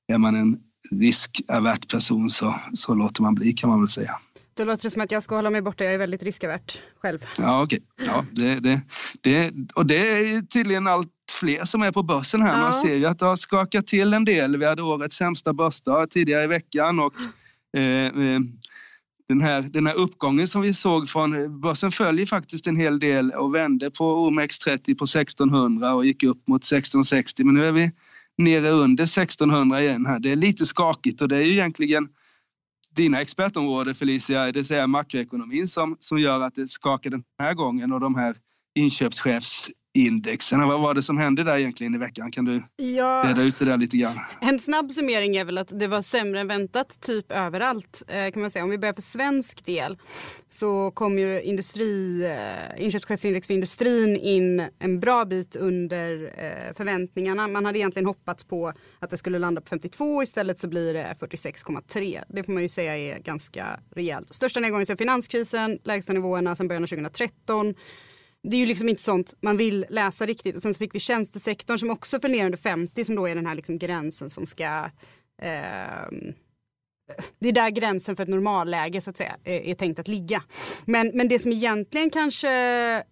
Är 0.07 0.17
man 0.17 0.35
en 0.35 0.59
riskavert 0.91 1.91
person 1.91 2.29
så, 2.29 2.55
så 2.73 2.93
låter 2.95 3.21
man 3.21 3.35
bli 3.35 3.53
kan 3.53 3.69
man 3.69 3.79
väl 3.79 3.89
säga. 3.89 4.11
Då 4.57 4.63
låter 4.63 4.83
det 4.83 4.89
som 4.89 5.01
att 5.01 5.11
jag 5.11 5.23
ska 5.23 5.35
hålla 5.35 5.49
mig 5.49 5.61
borta. 5.61 5.83
Jag 5.83 5.93
är 5.93 5.97
väldigt 5.97 6.23
riskavärt 6.23 6.81
själv. 7.01 7.25
Ja, 7.37 7.63
okej. 7.63 7.79
Okay. 8.01 8.13
Ja, 8.13 8.25
det, 8.31 8.59
det, 8.59 8.81
det, 9.21 9.53
och 9.75 9.85
det 9.85 9.97
är 9.97 10.41
tydligen 10.41 10.87
allt 10.87 11.11
fler 11.39 11.63
som 11.63 11.81
är 11.81 11.91
på 11.91 12.03
börsen 12.03 12.41
här. 12.41 12.53
Ja. 12.53 12.61
Man 12.61 12.73
ser 12.73 12.95
ju 12.95 13.05
att 13.05 13.19
det 13.19 13.25
har 13.25 13.35
skakat 13.35 13.87
till 13.87 14.13
en 14.13 14.25
del. 14.25 14.57
Vi 14.57 14.65
hade 14.65 14.81
årets 14.81 15.15
sämsta 15.15 15.53
börsdag 15.53 16.09
tidigare 16.09 16.43
i 16.43 16.47
veckan 16.47 16.99
och 16.99 17.13
eh, 17.77 18.05
eh, 18.05 18.39
den, 19.27 19.41
här, 19.41 19.61
den 19.61 19.87
här 19.87 19.95
uppgången 19.95 20.47
som 20.47 20.61
vi 20.61 20.73
såg 20.73 21.09
från 21.09 21.61
börsen 21.61 21.91
följer 21.91 22.25
faktiskt 22.25 22.67
en 22.67 22.75
hel 22.75 22.99
del 22.99 23.31
och 23.31 23.55
vände 23.55 23.91
på 23.91 24.29
OMX30 24.29 24.97
på 24.97 25.03
1600 25.03 25.93
och 25.93 26.05
gick 26.05 26.23
upp 26.23 26.47
mot 26.47 26.61
1660 26.61 27.43
men 27.43 27.55
nu 27.55 27.67
är 27.67 27.71
vi 27.71 27.91
nere 28.37 28.69
under 28.69 29.03
1600 29.03 29.81
igen 29.81 30.05
här. 30.05 30.19
Det 30.19 30.31
är 30.31 30.35
lite 30.35 30.65
skakigt 30.65 31.21
och 31.21 31.27
det 31.27 31.35
är 31.35 31.41
ju 31.41 31.51
egentligen 31.51 32.09
dina 32.97 33.21
expertområden 33.21 33.95
Felicia, 33.95 34.45
det 34.45 34.51
vill 34.51 34.65
säga 34.65 34.87
makroekonomin 34.87 35.67
som, 35.67 35.97
som 35.99 36.19
gör 36.19 36.41
att 36.41 36.55
det 36.55 36.67
skakar 36.67 37.09
den 37.09 37.23
här 37.39 37.53
gången 37.53 37.93
och 37.93 37.99
de 37.99 38.15
här 38.15 38.35
inköpschefs 38.79 39.69
indexen. 39.97 40.67
Vad 40.67 40.81
var 40.81 40.93
det 40.93 41.03
som 41.03 41.17
hände 41.17 41.43
där 41.43 41.57
egentligen 41.57 41.95
i 41.95 41.97
veckan? 41.97 42.31
Kan 42.31 42.45
du 42.45 42.63
ja, 42.75 43.23
reda 43.25 43.43
ut 43.43 43.59
det 43.59 43.65
där 43.65 43.77
lite 43.77 43.97
grann? 43.97 44.19
En 44.41 44.59
snabb 44.59 44.91
summering 44.91 45.35
är 45.35 45.45
väl 45.45 45.57
att 45.57 45.79
det 45.79 45.87
var 45.87 46.01
sämre 46.01 46.39
än 46.39 46.47
väntat 46.47 47.01
typ 47.01 47.31
överallt. 47.31 48.03
Eh, 48.07 48.31
kan 48.31 48.41
man 48.41 48.51
säga. 48.51 48.63
Om 48.63 48.69
vi 48.69 48.77
börjar 48.77 48.93
för 48.93 49.01
svensk 49.01 49.65
del 49.65 49.97
så 50.47 50.91
kom 50.91 51.19
ju 51.19 51.41
industri, 51.41 52.25
eh, 52.25 52.83
inköpschefsindex 52.83 53.47
för 53.47 53.53
industrin 53.53 54.17
in 54.17 54.67
en 54.79 54.99
bra 54.99 55.25
bit 55.25 55.55
under 55.55 56.23
eh, 56.23 56.73
förväntningarna. 56.73 57.47
Man 57.47 57.65
hade 57.65 57.79
egentligen 57.79 58.05
hoppats 58.05 58.43
på 58.43 58.73
att 58.99 59.09
det 59.09 59.17
skulle 59.17 59.39
landa 59.39 59.61
på 59.61 59.67
52 59.67 60.23
istället 60.23 60.59
så 60.59 60.67
blir 60.67 60.93
det 60.93 61.15
46,3. 61.19 62.23
Det 62.29 62.43
får 62.43 62.53
man 62.53 62.63
ju 62.63 62.69
säga 62.69 62.97
är 62.97 63.19
ganska 63.19 63.79
rejält. 63.95 64.33
Största 64.33 64.59
nedgången 64.59 64.85
sedan 64.85 64.97
finanskrisen, 64.97 65.79
lägsta 65.83 66.13
nivåerna 66.13 66.55
sedan 66.55 66.67
början 66.67 66.83
av 66.83 66.87
2013 66.87 67.75
det 68.43 68.55
är 68.55 68.59
ju 68.59 68.65
liksom 68.65 68.89
inte 68.89 69.01
sånt 69.01 69.33
man 69.41 69.57
vill 69.57 69.85
läsa 69.89 70.25
riktigt. 70.25 70.55
Och 70.55 70.61
sen 70.61 70.73
så 70.73 70.77
fick 70.77 70.95
vi 70.95 70.99
tjänstesektorn 70.99 71.77
som 71.77 71.89
också 71.89 72.19
föll 72.19 72.31
ner 72.31 72.45
under 72.45 72.57
50 72.57 73.05
som 73.05 73.15
då 73.15 73.27
är 73.27 73.35
den 73.35 73.45
här 73.45 73.55
liksom 73.55 73.79
gränsen 73.79 74.29
som 74.29 74.45
ska 74.45 74.89
eh, 75.41 76.07
det 77.39 77.47
är 77.47 77.51
där 77.51 77.69
gränsen 77.69 78.15
för 78.15 78.23
ett 78.23 78.29
normalläge 78.29 79.01
så 79.01 79.09
att 79.09 79.17
säga 79.17 79.37
är, 79.43 79.59
är 79.59 79.75
tänkt 79.75 79.99
att 79.99 80.07
ligga. 80.07 80.43
Men, 80.85 81.11
men 81.13 81.27
det 81.27 81.39
som 81.39 81.51
egentligen 81.51 82.09
kanske 82.09 82.47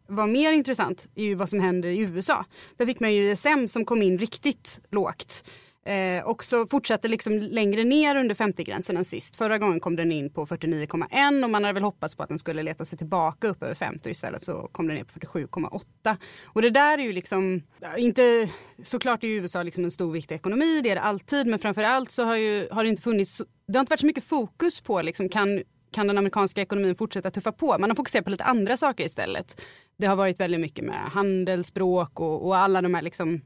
var 0.07 0.27
mer 0.27 0.53
intressant 0.53 1.07
är 1.15 1.23
ju 1.23 1.35
vad 1.35 1.49
som 1.49 1.59
händer 1.59 1.89
i 1.89 1.99
USA. 1.99 2.45
Där 2.77 2.85
fick 2.85 2.99
man 2.99 3.13
ju 3.13 3.31
ISM 3.31 3.67
som 3.67 3.85
kom 3.85 4.01
in 4.01 4.17
riktigt 4.17 4.81
lågt. 4.91 5.51
Eh, 5.85 6.23
och 6.23 6.43
så 6.43 6.67
fortsätter 6.67 7.09
liksom 7.09 7.33
längre 7.39 7.83
ner 7.83 8.15
under 8.15 8.35
50-gränsen 8.35 8.97
än 8.97 9.05
sist. 9.05 9.35
Förra 9.35 9.57
gången 9.57 9.79
kom 9.79 9.95
den 9.95 10.11
in 10.11 10.29
på 10.29 10.45
49,1 10.45 11.43
och 11.43 11.49
man 11.49 11.63
hade 11.63 11.73
väl 11.73 11.83
hoppats 11.83 12.15
på 12.15 12.23
att 12.23 12.29
den 12.29 12.39
skulle 12.39 12.63
leta 12.63 12.85
sig 12.85 12.97
tillbaka 12.97 13.47
upp 13.47 13.63
över 13.63 13.75
50 13.75 14.09
istället 14.09 14.43
så 14.43 14.69
kom 14.71 14.87
den 14.87 14.95
ner 14.95 15.03
på 15.03 15.19
47,8. 15.19 16.17
Och 16.43 16.61
det 16.61 16.69
där 16.69 16.97
är 16.97 17.03
ju 17.03 17.13
liksom, 17.13 17.61
inte, 17.97 18.49
såklart 18.83 19.23
är 19.23 19.27
ju 19.27 19.33
USA 19.33 19.63
liksom 19.63 19.83
en 19.83 19.91
stor 19.91 20.11
viktig 20.11 20.35
ekonomi, 20.35 20.81
det 20.83 20.91
är 20.91 20.95
det 20.95 21.01
alltid, 21.01 21.47
men 21.47 21.59
framförallt 21.59 22.11
så 22.11 22.23
har, 22.23 22.35
ju, 22.35 22.67
har 22.71 22.83
det 22.83 22.89
inte 22.89 23.01
funnits, 23.01 23.41
det 23.67 23.77
har 23.77 23.79
inte 23.79 23.91
varit 23.91 23.99
så 23.99 24.05
mycket 24.05 24.23
fokus 24.23 24.81
på 24.81 25.01
liksom, 25.01 25.29
kan, 25.29 25.63
kan 25.91 26.07
den 26.07 26.17
amerikanska 26.17 26.61
ekonomin 26.61 26.95
fortsätta 26.95 27.31
tuffa 27.31 27.51
på? 27.51 27.77
Man 27.79 27.89
har 27.89 27.95
fokuserat 27.95 28.25
på 28.25 28.31
lite 28.31 28.43
andra 28.43 28.77
saker 28.77 29.03
istället. 29.03 29.61
Det 29.97 30.07
har 30.07 30.15
varit 30.15 30.39
väldigt 30.39 30.61
mycket 30.61 30.85
med 30.85 30.95
handelsspråk 30.95 32.19
och, 32.19 32.47
och 32.47 32.57
alla 32.57 32.81
de 32.81 32.93
här 32.93 33.01
liksom 33.01 33.41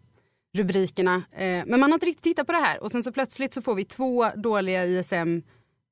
rubrikerna. 0.54 1.24
Eh, 1.32 1.64
men 1.66 1.80
man 1.80 1.92
har 1.92 1.94
inte 1.94 2.06
riktigt 2.06 2.24
tittat 2.24 2.48
på 2.48 2.54
det 2.54 2.60
här 2.60 2.84
och 2.84 2.92
sen 2.92 3.04
så 3.04 3.12
plötsligt 3.12 3.54
så 3.54 3.62
får 3.62 3.76
vi 3.76 3.86
två 3.86 4.30
dåliga 4.36 4.86
ISM 4.86 5.42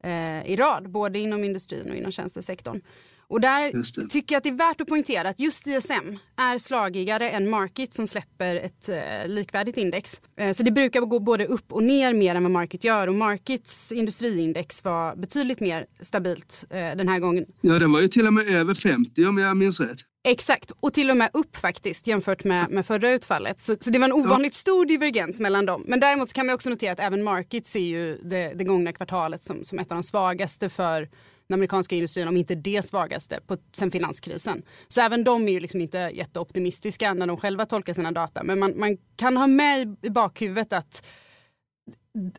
eh, 0.04 0.52
i 0.52 0.56
rad, 0.56 0.90
både 0.90 1.20
inom 1.20 1.44
industrin 1.44 1.90
och 1.90 1.96
inom 1.96 2.12
tjänstesektorn. 2.12 2.82
Och 3.30 3.42
där 3.42 4.08
tycker 4.08 4.36
jag 4.36 4.38
att 4.38 4.44
det 4.44 4.50
är 4.50 4.54
värt 4.54 4.82
att 4.82 4.88
poängtera 4.88 5.30
att 5.30 5.40
just 5.40 5.68
ISM 5.68 6.18
är 6.38 6.58
slagigare 6.58 7.30
än 7.30 7.50
Market 7.50 7.94
som 7.94 8.08
släpper 8.08 8.56
ett 8.56 8.90
eh, 8.90 9.28
likvärdigt 9.28 9.78
index. 9.78 10.22
Eh, 10.40 10.52
så 10.52 10.64
det 10.64 10.72
brukar 10.72 11.02
gå 11.02 11.20
både 11.20 11.46
upp 11.46 11.74
och 11.74 11.84
ner 11.84 12.14
mer 12.14 12.36
än 12.36 12.44
vad 12.44 12.52
Market 12.52 12.84
gör 12.84 13.08
och 13.08 13.16
Markets 13.16 13.92
industriindex 13.92 14.84
var 14.84 15.16
betydligt 15.16 15.60
mer 15.60 15.86
stabilt 16.02 16.66
eh, 16.70 16.78
den 16.78 17.08
här 17.08 17.20
gången. 17.20 17.46
Ja, 17.62 17.80
den 17.80 17.92
var 17.92 18.02
ju 18.02 18.08
till 18.08 18.28
och 18.28 18.34
med 18.34 18.48
över 18.48 18.74
50 18.74 19.26
om 19.26 19.38
jag 19.38 19.58
minns 19.58 19.80
rätt. 19.80 20.00
Exakt, 20.28 20.72
och 20.80 20.94
till 20.94 21.10
och 21.10 21.18
med 21.18 21.30
upp 21.34 21.58
faktiskt 21.58 22.08
jämfört 22.08 22.44
med, 22.44 22.72
med 22.72 22.86
förra 22.86 23.12
utfallet. 23.12 23.60
Så, 23.60 23.76
så 23.80 23.90
det 23.90 24.00
var 24.00 24.06
en 24.06 24.14
ovanligt 24.14 24.54
ja. 24.54 24.58
stor 24.58 24.86
divergens 24.86 25.40
mellan 25.40 25.66
dem. 25.66 25.84
Men 25.88 26.00
däremot 26.00 26.34
kan 26.34 26.46
man 26.46 26.56
också 26.56 26.70
notera 26.70 26.92
att 26.92 27.00
även 27.00 27.24
Market 27.24 27.66
ser 27.66 27.80
ju 27.80 28.18
det, 28.18 28.54
det 28.56 28.64
gångna 28.64 28.94
kvartalet 28.94 29.44
som, 29.44 29.64
som 29.64 29.80
ett 29.80 29.92
av 29.92 29.96
de 29.96 30.04
svagaste 30.04 30.70
för 30.70 31.10
den 31.48 31.54
amerikanska 31.54 31.96
industrin, 31.96 32.28
om 32.28 32.38
inte 32.38 32.56
det 32.56 32.86
svagaste, 32.86 33.40
på, 33.48 33.58
sen 33.74 33.92
finanskrisen. 33.92 34.64
Så 34.88 35.02
även 35.02 35.24
de 35.24 35.48
är 35.48 35.52
ju 35.52 35.60
liksom 35.60 35.82
inte 35.82 36.12
jätteoptimistiska 36.14 37.14
när 37.14 37.28
de 37.28 37.38
själva 37.38 37.66
tolkar 37.66 37.94
sina 37.94 38.12
data. 38.12 38.44
Men 38.44 38.60
man, 38.60 38.74
man 38.80 38.98
kan 39.16 39.38
ha 39.38 39.48
med 39.48 39.98
i, 40.02 40.10
bakhuvudet 40.10 40.74
att 40.74 41.06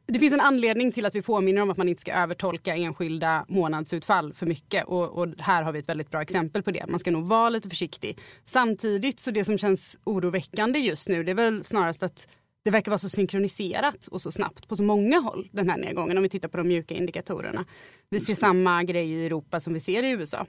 det 0.07 0.19
finns 0.19 0.35
en 0.35 0.41
anledning 0.41 0.93
till 0.93 1.07
att 1.07 1.15
vi 1.15 1.23
påminner 1.23 1.63
om 1.63 1.71
att 1.71 1.77
man 1.77 1.89
inte 1.89 2.01
ska 2.01 2.13
övertolka 2.13 2.77
enskilda 2.77 3.45
månadsutfall 3.49 4.33
för 4.33 4.47
mycket. 4.47 4.85
Och, 4.85 5.09
och, 5.09 5.27
här 5.39 5.63
har 5.63 5.73
vi 5.73 5.79
ett 5.79 5.89
väldigt 5.89 6.11
bra 6.11 6.23
exempel 6.23 6.63
på 6.63 6.71
det. 6.71 6.85
Man 6.89 7.01
ska 7.01 7.11
nog 7.11 7.27
vara 7.27 7.49
lite 7.49 7.69
försiktig. 7.69 8.19
Samtidigt 8.45 9.21
så 9.21 9.31
det 9.31 9.45
som 9.45 9.59
känns 9.59 9.99
oroväckande 10.05 10.79
just 10.79 11.09
nu 11.09 11.23
det 11.23 11.31
är 11.31 11.35
väl 11.35 11.65
snarast 11.65 12.03
att 12.03 12.29
det 12.69 12.73
verkar 12.73 12.91
vara 12.91 12.99
så 12.99 13.09
synkroniserat 13.09 14.07
och 14.07 14.23
så 14.23 14.33
snabbt 14.33 14.69
på 14.69 14.77
så 14.77 14.83
många 14.83 15.21
håll 15.21 15.49
den 15.53 15.71
här 15.71 15.77
nedgången 15.77 16.17
om 16.17 16.23
vi 16.23 16.29
tittar 16.29 16.49
på 16.49 16.57
de 16.57 16.69
mjuka 16.69 16.95
indikatorerna. 16.95 17.65
Vi 18.11 18.21
ser 18.21 18.35
samma 18.35 18.85
grej 18.85 19.11
i 19.11 19.27
Europa 19.27 19.61
som 19.61 19.75
vi 19.75 19.81
ser 19.81 20.03
i 20.03 20.11
USA. 20.11 20.47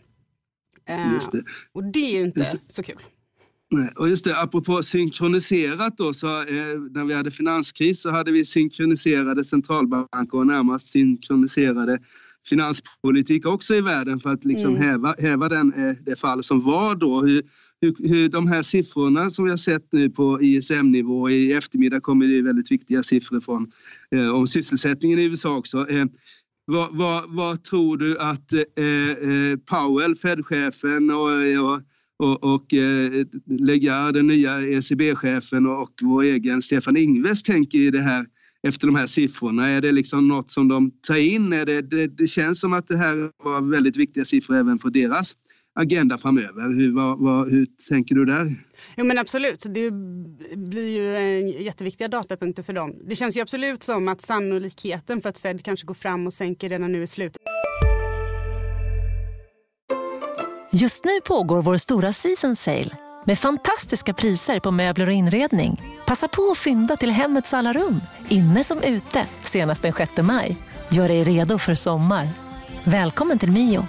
Eh, 0.86 1.20
det. 1.32 1.44
Och 1.74 1.84
det 1.84 2.00
är 2.00 2.20
ju 2.20 2.22
inte 2.22 2.60
så 2.68 2.84
kul. 2.84 2.96
Nej, 3.72 3.92
och 3.96 4.10
just 4.10 4.26
det, 4.26 4.42
apropå 4.42 4.84
synkroniserat 4.84 5.98
då, 5.98 6.14
så 6.14 6.42
eh, 6.42 6.80
när 6.92 7.06
vi 7.06 7.14
hade 7.14 7.32
finanskris 7.32 8.02
så 8.02 8.12
hade 8.12 8.32
vi 8.32 8.46
synkroniserade 8.46 9.44
centralbanker 9.44 10.38
och 10.38 10.48
närmast 10.48 10.90
synkroniserade 10.90 12.00
finanspolitik 12.50 13.46
också 13.46 13.76
i 13.76 13.82
världen 13.82 14.20
för 14.20 14.34
att 14.34 14.46
liksom 14.46 14.76
mm. 14.76 14.90
häva, 14.90 15.16
häva 15.20 15.50
den, 15.50 15.74
eh, 15.74 15.96
det 16.06 16.20
fall 16.20 16.44
som 16.44 16.60
var 16.60 16.96
då. 16.96 17.22
Hur, 17.22 17.44
hur, 17.82 17.96
hur 18.10 18.30
de 18.30 18.48
här 18.48 18.62
siffrorna 18.62 19.30
som 19.30 19.46
vi 19.46 19.50
har 19.50 19.58
sett 19.58 19.88
nu 19.92 20.10
på 20.10 20.42
ISM-nivå, 20.42 21.30
i 21.30 21.54
eftermiddag 21.54 22.00
kommer 22.00 22.28
det 22.28 22.42
väldigt 22.42 22.72
viktiga 22.72 23.04
siffror 23.04 23.40
från, 23.40 23.72
eh, 24.16 24.30
om 24.30 24.48
sysselsättningen 24.48 25.20
i 25.20 25.26
USA 25.26 25.58
också. 25.58 25.90
Eh, 25.90 26.06
vad, 26.66 26.98
vad, 26.98 27.36
vad, 27.36 27.64
tror 27.64 27.98
du 27.98 28.20
att 28.20 28.54
eh, 28.54 28.60
eh 28.60 29.58
Powell, 29.58 30.16
Fed-chefen 30.16 31.12
och, 31.12 31.74
och 31.74 31.82
och, 32.24 32.44
och 32.44 32.74
eh, 32.74 33.26
Legard, 33.46 34.14
den 34.14 34.28
nya 34.28 34.62
ECB-chefen 34.62 35.66
och 35.66 35.92
vår 36.02 36.24
egen 36.24 36.62
Stefan 36.62 36.98
Ingves 36.98 37.44
tänker 37.44 37.80
i 37.80 37.92
det 37.92 38.02
här 38.02 38.26
efter 38.68 38.88
de 38.88 38.96
här 38.96 39.06
siffrorna? 39.06 39.70
Är 39.70 39.82
det 39.82 39.92
liksom 39.92 40.28
något 40.28 40.52
som 40.52 40.68
de 40.68 40.92
tar 41.08 41.16
in? 41.16 41.54
Är 41.54 41.66
det, 41.66 41.82
det, 41.82 42.08
det 42.08 42.28
känns 42.28 42.60
som 42.60 42.74
att 42.74 42.88
det 42.88 42.98
här 42.98 43.44
var 43.44 43.62
väldigt 43.62 43.98
viktiga 43.98 44.26
siffror 44.26 44.56
även 44.56 44.80
för 44.80 44.90
deras 44.90 45.36
agenda 45.80 46.18
framöver. 46.18 46.62
Hur, 46.62 46.96
vad, 46.96 47.20
vad, 47.20 47.52
hur 47.52 47.68
tänker 47.90 48.16
du 48.16 48.26
där? 48.26 48.56
Jo 48.98 49.06
men 49.06 49.18
absolut, 49.18 49.66
det 49.70 49.92
blir 50.58 50.98
ju 50.98 51.64
jätteviktiga 51.64 52.08
datapunkter 52.08 52.64
för 52.64 52.74
dem. 52.74 52.96
Det 53.10 53.16
känns 53.16 53.38
ju 53.38 53.42
absolut 53.42 53.84
som 53.84 54.08
att 54.08 54.22
sannolikheten 54.22 55.22
för 55.22 55.30
att 55.30 55.38
Fed 55.38 55.64
kanske 55.66 55.88
går 55.88 55.94
fram 55.94 56.28
och 56.28 56.34
sänker 56.34 56.70
redan 56.70 56.92
nu 56.92 57.04
i 57.04 57.08
slutet. 57.08 57.42
Just 60.74 61.06
nu 61.06 61.22
pågår 61.28 61.62
vår 61.62 61.78
stora 61.78 62.14
season 62.14 62.56
sale 62.56 62.98
med 63.26 63.40
fantastiska 63.40 64.14
priser 64.14 64.60
på 64.60 64.72
möbler 64.72 65.08
och 65.08 65.14
inredning. 65.14 65.82
Passa 66.08 66.28
på 66.28 66.52
att 66.52 66.58
fynda 66.58 66.96
till 66.98 67.12
hemmets 67.12 67.54
alla 67.54 67.74
rum, 67.74 68.02
inne 68.30 68.64
som 68.64 68.82
ute, 68.84 69.26
senast 69.42 69.82
den 69.82 69.94
6 69.94 70.12
maj. 70.24 70.58
Gör 70.90 71.08
dig 71.08 71.24
redo 71.24 71.58
för 71.58 71.76
sommar. 71.76 72.28
Välkommen 72.84 73.40
till 73.40 73.52
Mio. 73.52 73.88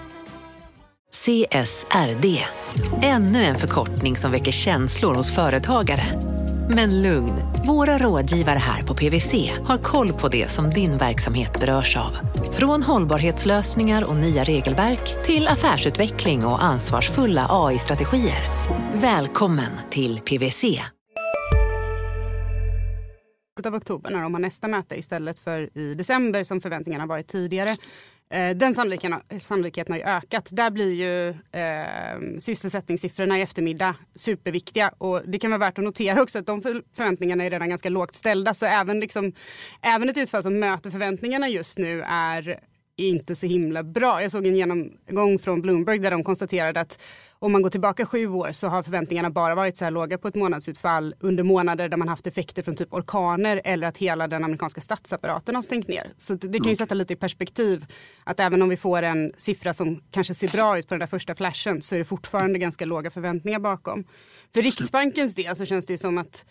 CSRD, 1.10 2.44
ännu 3.02 3.44
en 3.44 3.54
förkortning 3.54 4.16
som 4.16 4.32
väcker 4.32 4.52
känslor 4.52 5.14
hos 5.14 5.34
företagare. 5.34 6.22
Men 6.70 7.02
lugn, 7.02 7.32
våra 7.66 7.98
rådgivare 7.98 8.58
här 8.58 8.82
på 8.82 8.94
PWC 8.94 9.52
har 9.64 9.78
koll 9.78 10.12
på 10.12 10.28
det 10.28 10.50
som 10.50 10.70
din 10.70 10.98
verksamhet 10.98 11.60
berörs 11.60 11.96
av. 11.96 12.16
Från 12.52 12.82
hållbarhetslösningar 12.82 14.04
och 14.04 14.16
nya 14.16 14.44
regelverk 14.44 15.24
till 15.24 15.48
affärsutveckling 15.48 16.44
och 16.44 16.64
ansvarsfulla 16.64 17.46
AI-strategier. 17.50 18.42
Välkommen 18.94 19.72
till 19.90 20.20
PWC. 20.20 20.64
av 23.66 23.74
oktober 23.74 24.10
när 24.10 24.22
de 24.22 24.34
har 24.34 24.40
nästa 24.40 24.68
möte 24.68 24.98
istället 24.98 25.38
för 25.38 25.78
i 25.78 25.94
december 25.94 26.44
som 26.44 26.60
förväntningarna 26.60 27.06
varit 27.06 27.28
tidigare. 27.28 27.76
Eh, 28.30 28.56
den 28.56 28.74
sannolikheten, 28.74 29.40
sannolikheten 29.40 29.92
har 29.92 29.98
ju 29.98 30.04
ökat. 30.04 30.48
Där 30.52 30.70
blir 30.70 30.92
ju 30.92 31.28
eh, 31.60 32.38
sysselsättningssiffrorna 32.38 33.38
i 33.38 33.42
eftermiddag 33.42 33.94
superviktiga. 34.14 34.92
Och 34.98 35.22
det 35.26 35.38
kan 35.38 35.50
vara 35.50 35.58
värt 35.58 35.78
att 35.78 35.84
notera 35.84 36.22
också 36.22 36.38
att 36.38 36.46
de 36.46 36.62
förväntningarna 36.62 37.44
är 37.44 37.50
redan 37.50 37.68
ganska 37.68 37.88
lågt 37.88 38.14
ställda. 38.14 38.54
Så 38.54 38.66
även, 38.66 39.00
liksom, 39.00 39.32
även 39.82 40.08
ett 40.08 40.18
utfall 40.18 40.42
som 40.42 40.58
möter 40.58 40.90
förväntningarna 40.90 41.48
just 41.48 41.78
nu 41.78 42.02
är 42.06 42.60
inte 42.96 43.34
så 43.34 43.46
himla 43.46 43.82
bra. 43.82 44.22
Jag 44.22 44.30
såg 44.30 44.46
en 44.46 44.56
genomgång 44.56 45.38
från 45.38 45.62
Bloomberg 45.62 45.98
där 45.98 46.10
de 46.10 46.24
konstaterade 46.24 46.80
att 46.80 47.02
om 47.42 47.52
man 47.52 47.62
går 47.62 47.70
tillbaka 47.70 48.06
sju 48.06 48.26
år 48.26 48.52
så 48.52 48.68
har 48.68 48.82
förväntningarna 48.82 49.30
bara 49.30 49.54
varit 49.54 49.76
så 49.76 49.84
här 49.84 49.90
låga 49.90 50.18
på 50.18 50.28
ett 50.28 50.34
månadsutfall 50.34 51.14
under 51.20 51.42
månader 51.42 51.88
där 51.88 51.96
man 51.96 52.08
haft 52.08 52.26
effekter 52.26 52.62
från 52.62 52.76
typ 52.76 52.92
orkaner 52.92 53.60
eller 53.64 53.86
att 53.86 53.98
hela 53.98 54.28
den 54.28 54.44
amerikanska 54.44 54.80
statsapparaten 54.80 55.54
har 55.54 55.62
stängt 55.62 55.88
ner. 55.88 56.12
Så 56.16 56.34
det 56.34 56.58
kan 56.58 56.68
ju 56.68 56.76
sätta 56.76 56.94
lite 56.94 57.12
i 57.12 57.16
perspektiv 57.16 57.86
att 58.24 58.40
även 58.40 58.62
om 58.62 58.68
vi 58.68 58.76
får 58.76 59.02
en 59.02 59.32
siffra 59.36 59.74
som 59.74 60.02
kanske 60.10 60.34
ser 60.34 60.48
bra 60.48 60.78
ut 60.78 60.88
på 60.88 60.94
den 60.94 61.00
där 61.00 61.06
första 61.06 61.34
flashen 61.34 61.82
så 61.82 61.94
är 61.94 61.98
det 61.98 62.04
fortfarande 62.04 62.58
ganska 62.58 62.84
låga 62.84 63.10
förväntningar 63.10 63.58
bakom. 63.58 64.04
För 64.54 64.62
Riksbankens 64.62 65.34
del 65.34 65.56
så 65.56 65.64
känns 65.64 65.86
det 65.86 65.92
ju 65.92 65.98
som 65.98 66.18
att 66.18 66.44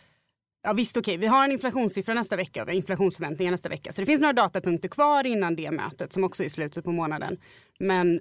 Ja 0.61 0.73
visst 0.73 0.97
okej, 0.97 1.11
okay. 1.11 1.17
vi 1.17 1.27
har 1.27 1.43
en 1.43 1.51
inflationssiffra 1.51 2.13
nästa 2.13 2.35
vecka 2.35 2.61
och 2.61 2.67
vi 2.67 2.71
har 2.71 2.77
inflationsförväntningar 2.77 3.51
nästa 3.51 3.69
vecka. 3.69 3.91
Så 3.91 4.01
det 4.01 4.05
finns 4.05 4.21
några 4.21 4.33
datapunkter 4.33 4.89
kvar 4.89 5.25
innan 5.25 5.55
det 5.55 5.71
mötet 5.71 6.13
som 6.13 6.23
också 6.23 6.43
är 6.43 6.47
i 6.47 6.49
slutet 6.49 6.83
på 6.83 6.91
månaden. 6.91 7.37
Men 7.79 8.19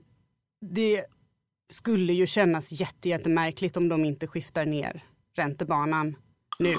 det 0.61 1.05
skulle 1.69 2.13
ju 2.13 2.27
kännas 2.27 2.73
jättemärkligt 3.03 3.77
om 3.77 3.89
de 3.89 4.05
inte 4.05 4.27
skiftar 4.27 4.67
ner 4.67 5.05
räntebanan 5.37 6.17
nu. 6.59 6.77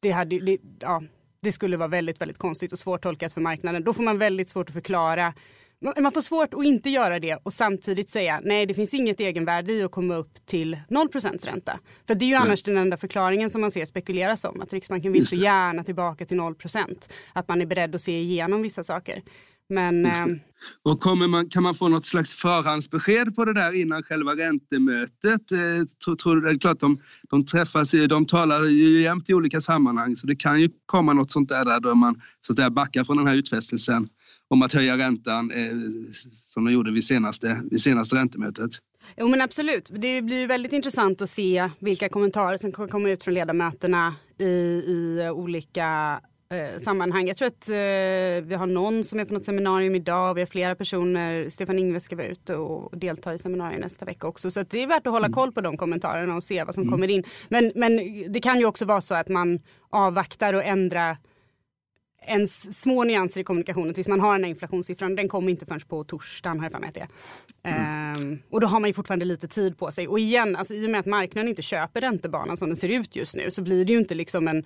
Det, 0.00 0.10
hade, 0.10 0.40
det, 0.40 0.58
ja, 0.80 1.02
det 1.40 1.52
skulle 1.52 1.76
vara 1.76 1.88
väldigt, 1.88 2.20
väldigt 2.20 2.38
konstigt 2.38 2.72
och 2.72 2.78
svårtolkat 2.78 3.32
för 3.32 3.40
marknaden. 3.40 3.84
Då 3.84 3.92
får 3.92 4.02
man 4.02 4.18
väldigt 4.18 4.48
svårt 4.48 4.68
att 4.68 4.74
förklara 4.74 5.34
man 5.82 6.12
får 6.12 6.20
svårt 6.20 6.54
att 6.54 6.64
inte 6.64 6.90
göra 6.90 7.18
det 7.18 7.38
och 7.42 7.52
samtidigt 7.52 8.10
säga 8.10 8.40
nej 8.42 8.66
det 8.66 8.74
finns 8.74 8.94
inget 8.94 9.20
egenvärde 9.20 9.72
i 9.72 9.82
att 9.82 9.90
komma 9.90 10.14
upp 10.14 10.46
till 10.46 10.78
0% 10.88 11.46
ränta. 11.46 11.78
För 12.06 12.14
det 12.14 12.24
är 12.24 12.26
ju 12.26 12.34
mm. 12.34 12.46
annars 12.46 12.62
den 12.62 12.76
enda 12.76 12.96
förklaringen 12.96 13.50
som 13.50 13.60
man 13.60 13.70
ser 13.70 13.84
spekuleras 13.84 14.44
om. 14.44 14.60
Att 14.60 14.72
Riksbanken 14.72 15.12
vill 15.12 15.26
så 15.26 15.36
gärna 15.36 15.84
tillbaka 15.84 16.26
till 16.26 16.40
0% 16.40 17.10
Att 17.32 17.48
man 17.48 17.62
är 17.62 17.66
beredd 17.66 17.94
att 17.94 18.00
se 18.00 18.20
igenom 18.20 18.62
vissa 18.62 18.84
saker. 18.84 19.22
Men, 19.68 20.06
eh, 20.06 20.26
och 20.82 21.00
kommer 21.00 21.28
man, 21.28 21.48
kan 21.48 21.62
man 21.62 21.74
få 21.74 21.88
något 21.88 22.06
slags 22.06 22.34
förhandsbesked 22.34 23.34
på 23.34 23.44
det 23.44 23.52
där 23.52 23.72
innan 23.72 24.02
själva 24.02 24.32
räntemötet? 24.32 25.52
Eh, 25.52 25.86
tror, 26.04 26.16
tror, 26.16 26.40
det 26.40 26.50
är 26.50 26.58
klart 26.58 26.80
de, 26.80 27.00
de 27.30 27.44
träffas, 27.44 27.90
de 28.08 28.26
talar 28.26 28.64
ju 28.64 29.00
jämt 29.02 29.30
i 29.30 29.34
olika 29.34 29.60
sammanhang 29.60 30.16
så 30.16 30.26
det 30.26 30.36
kan 30.36 30.60
ju 30.60 30.70
komma 30.86 31.12
något 31.12 31.30
sånt 31.30 31.48
där, 31.48 31.80
där 31.80 31.94
man 31.94 32.20
så 32.40 32.52
där 32.52 32.70
backar 32.70 33.04
från 33.04 33.16
den 33.16 33.26
här 33.26 33.34
utfästelsen 33.34 34.08
om 34.48 34.62
att 34.62 34.72
höja 34.72 34.98
räntan 34.98 35.50
eh, 35.50 35.76
som 36.30 36.64
de 36.64 36.72
gjorde 36.72 36.92
vid 36.92 37.04
senaste, 37.04 37.62
vid 37.70 37.80
senaste 37.80 38.16
räntemötet. 38.16 38.70
Jo 39.16 39.28
men 39.28 39.40
absolut. 39.40 39.90
Det 39.92 40.22
blir 40.22 40.46
väldigt 40.46 40.72
intressant 40.72 41.22
att 41.22 41.30
se 41.30 41.70
vilka 41.78 42.08
kommentarer 42.08 42.58
som 42.58 42.72
kommer 42.72 43.10
ut 43.10 43.22
från 43.22 43.34
ledamöterna 43.34 44.14
i, 44.38 44.44
i 44.86 45.30
olika 45.34 46.20
eh, 46.52 46.78
sammanhang. 46.78 47.26
Jag 47.26 47.36
tror 47.36 47.48
att 47.48 47.68
eh, 47.68 48.48
vi 48.48 48.54
har 48.54 48.66
någon 48.66 49.04
som 49.04 49.20
är 49.20 49.24
på 49.24 49.34
något 49.34 49.44
seminarium 49.44 49.94
idag. 49.94 50.34
Vi 50.34 50.40
har 50.40 50.46
flera 50.46 50.74
personer. 50.74 51.48
Stefan 51.50 51.78
Ingve 51.78 52.00
ska 52.00 52.16
vara 52.16 52.26
ute 52.26 52.56
och 52.56 52.98
delta 52.98 53.34
i 53.34 53.38
seminariet 53.38 53.80
nästa 53.80 54.04
vecka 54.04 54.26
också. 54.26 54.50
Så 54.50 54.62
det 54.62 54.82
är 54.82 54.86
värt 54.86 55.06
att 55.06 55.12
hålla 55.12 55.26
mm. 55.26 55.34
koll 55.34 55.52
på 55.52 55.60
de 55.60 55.76
kommentarerna 55.76 56.36
och 56.36 56.44
se 56.44 56.64
vad 56.64 56.74
som 56.74 56.82
mm. 56.82 56.92
kommer 56.92 57.10
in. 57.10 57.24
Men, 57.48 57.72
men 57.74 57.96
det 58.32 58.40
kan 58.40 58.58
ju 58.58 58.66
också 58.66 58.84
vara 58.84 59.00
så 59.00 59.14
att 59.14 59.28
man 59.28 59.60
avvaktar 59.90 60.54
och 60.54 60.64
ändrar 60.64 61.16
ens 62.26 62.80
små 62.80 63.04
nyanser 63.04 63.40
i 63.40 63.44
kommunikationen 63.44 63.94
tills 63.94 64.08
man 64.08 64.20
har 64.20 64.32
den 64.32 64.44
här 64.44 64.50
inflationssiffran. 64.50 65.16
Den 65.16 65.28
kommer 65.28 65.50
inte 65.50 65.66
förrän 65.66 65.80
på 65.80 66.04
torsdagen 66.04 66.58
har 66.58 66.64
jag 66.64 66.72
för 66.72 66.78
mig 66.78 66.88
att 66.88 66.94
det 66.94 67.08
mm. 67.62 68.16
um, 68.16 68.38
Och 68.50 68.60
då 68.60 68.66
har 68.66 68.80
man 68.80 68.90
ju 68.90 68.94
fortfarande 68.94 69.24
lite 69.24 69.48
tid 69.48 69.78
på 69.78 69.92
sig. 69.92 70.08
Och 70.08 70.18
igen, 70.18 70.56
alltså, 70.56 70.74
i 70.74 70.86
och 70.86 70.90
med 70.90 71.00
att 71.00 71.06
marknaden 71.06 71.48
inte 71.48 71.62
köper 71.62 72.00
räntebanan 72.00 72.56
som 72.56 72.68
den 72.68 72.76
ser 72.76 72.88
ut 72.88 73.16
just 73.16 73.36
nu 73.36 73.50
så 73.50 73.62
blir 73.62 73.84
det 73.84 73.92
ju 73.92 73.98
inte 73.98 74.14
liksom 74.14 74.48
en 74.48 74.64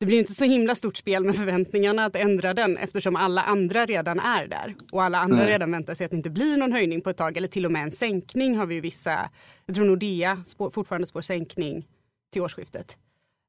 det 0.00 0.06
blir 0.06 0.18
inte 0.18 0.34
så 0.34 0.44
himla 0.44 0.74
stort 0.74 0.96
spel 0.96 1.24
med 1.24 1.36
förväntningarna 1.36 2.04
att 2.04 2.16
ändra 2.16 2.54
den 2.54 2.76
eftersom 2.76 3.16
alla 3.16 3.42
andra 3.42 3.86
redan 3.86 4.20
är 4.20 4.46
där. 4.46 4.74
Och 4.92 5.02
alla 5.02 5.18
andra 5.18 5.36
Nej. 5.36 5.52
redan 5.52 5.72
väntar 5.72 5.94
sig 5.94 6.04
att 6.04 6.10
det 6.10 6.16
inte 6.16 6.30
blir 6.30 6.56
någon 6.56 6.72
höjning 6.72 7.00
på 7.00 7.10
ett 7.10 7.16
tag 7.16 7.36
eller 7.36 7.48
till 7.48 7.66
och 7.66 7.72
med 7.72 7.82
en 7.82 7.92
sänkning 7.92 8.56
har 8.56 8.66
vi 8.66 8.74
ju 8.74 8.80
vissa. 8.80 9.30
Jag 9.66 9.76
tror 9.76 9.84
Nordea 9.84 10.42
spår, 10.46 10.70
fortfarande 10.70 11.06
spår 11.06 11.20
sänkning 11.20 11.88
till 12.32 12.42
årsskiftet. 12.42 12.96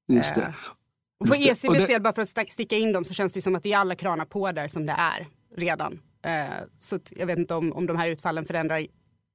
Just 0.08 0.36
det. 0.36 0.42
Uh, 0.42 0.48
och 1.20 1.28
för 1.28 1.48
ECBs 1.50 1.88
del, 1.88 2.02
bara 2.02 2.14
för 2.14 2.22
att 2.22 2.52
sticka 2.52 2.76
in 2.76 2.92
dem, 2.92 3.06
så 3.06 3.14
känns 3.14 3.34
det 3.34 3.42
som 3.42 3.56
att 3.56 3.64
det 3.64 3.74
är 3.74 3.78
alla 3.78 3.96
kranar 3.96 4.26
på 4.26 4.52
där 4.52 4.68
som 4.68 4.86
det 4.86 4.96
är 4.98 5.28
redan. 5.56 5.94
Uh, 5.94 6.66
så 6.80 7.00
jag 7.16 7.28
vet 7.28 7.40
inte 7.40 7.56
om, 7.56 7.74
om 7.74 7.86
de 7.86 7.98
här 7.98 8.08
utfallen 8.08 8.46
förändrar 8.46 8.88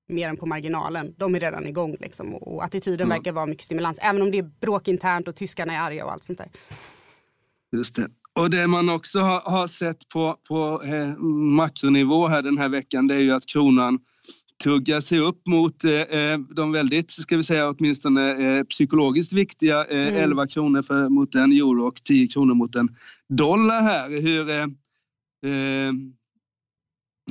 mer 0.09 0.29
än 0.29 0.37
på 0.37 0.47
marginalen. 0.47 1.14
De 1.19 1.35
är 1.35 1.40
redan 1.40 1.67
igång 1.67 1.97
liksom, 2.00 2.35
och, 2.35 2.55
och 2.55 2.64
attityden 2.64 3.07
mm. 3.07 3.19
verkar 3.19 3.33
vara 3.33 3.47
mycket 3.47 3.64
stimulans. 3.64 3.99
Även 4.02 4.23
om 4.23 4.31
det 4.31 4.38
är 4.38 4.50
bråk 4.61 4.88
internt 4.88 5.29
och 5.29 5.37
tyskarna 5.37 5.73
är 5.73 5.81
arga 5.81 6.05
och 6.05 6.12
allt 6.12 6.25
sånt 6.25 6.38
där. 6.38 6.49
Just 7.73 7.97
det. 7.97 8.09
Och 8.33 8.50
det 8.50 8.67
man 8.67 8.89
också 8.89 9.21
har, 9.21 9.41
har 9.41 9.67
sett 9.67 10.09
på, 10.09 10.37
på 10.49 10.83
eh, 10.83 11.19
makronivå 11.57 12.29
här 12.29 12.43
den 12.43 12.59
här 12.59 12.69
veckan 12.69 13.07
det 13.07 13.15
är 13.15 13.19
ju 13.19 13.33
att 13.33 13.47
kronan 13.47 13.99
tuggar 14.65 15.00
sig 15.00 15.19
upp 15.19 15.47
mot 15.47 15.85
eh, 15.85 15.93
eh 15.93 16.39
de 16.39 16.73
väldigt, 16.73 17.11
ska 17.11 17.37
vi 17.37 17.43
säga 17.43 17.69
åtminstone 17.69 18.31
eh, 18.31 18.65
psykologiskt 18.65 19.33
viktiga 19.33 19.85
eh, 19.85 20.09
mm. 20.09 20.17
11 20.17 20.47
kronor 20.47 20.83
för, 20.83 21.09
mot 21.09 21.35
en 21.35 21.53
euro 21.53 21.87
och 21.87 21.95
10 22.05 22.29
kronor 22.29 22.55
mot 22.55 22.75
en 22.75 22.89
dollar 23.29 23.83
här. 23.83 24.21
Hur, 24.21 24.50
eh, 24.50 24.65
eh, 25.53 25.93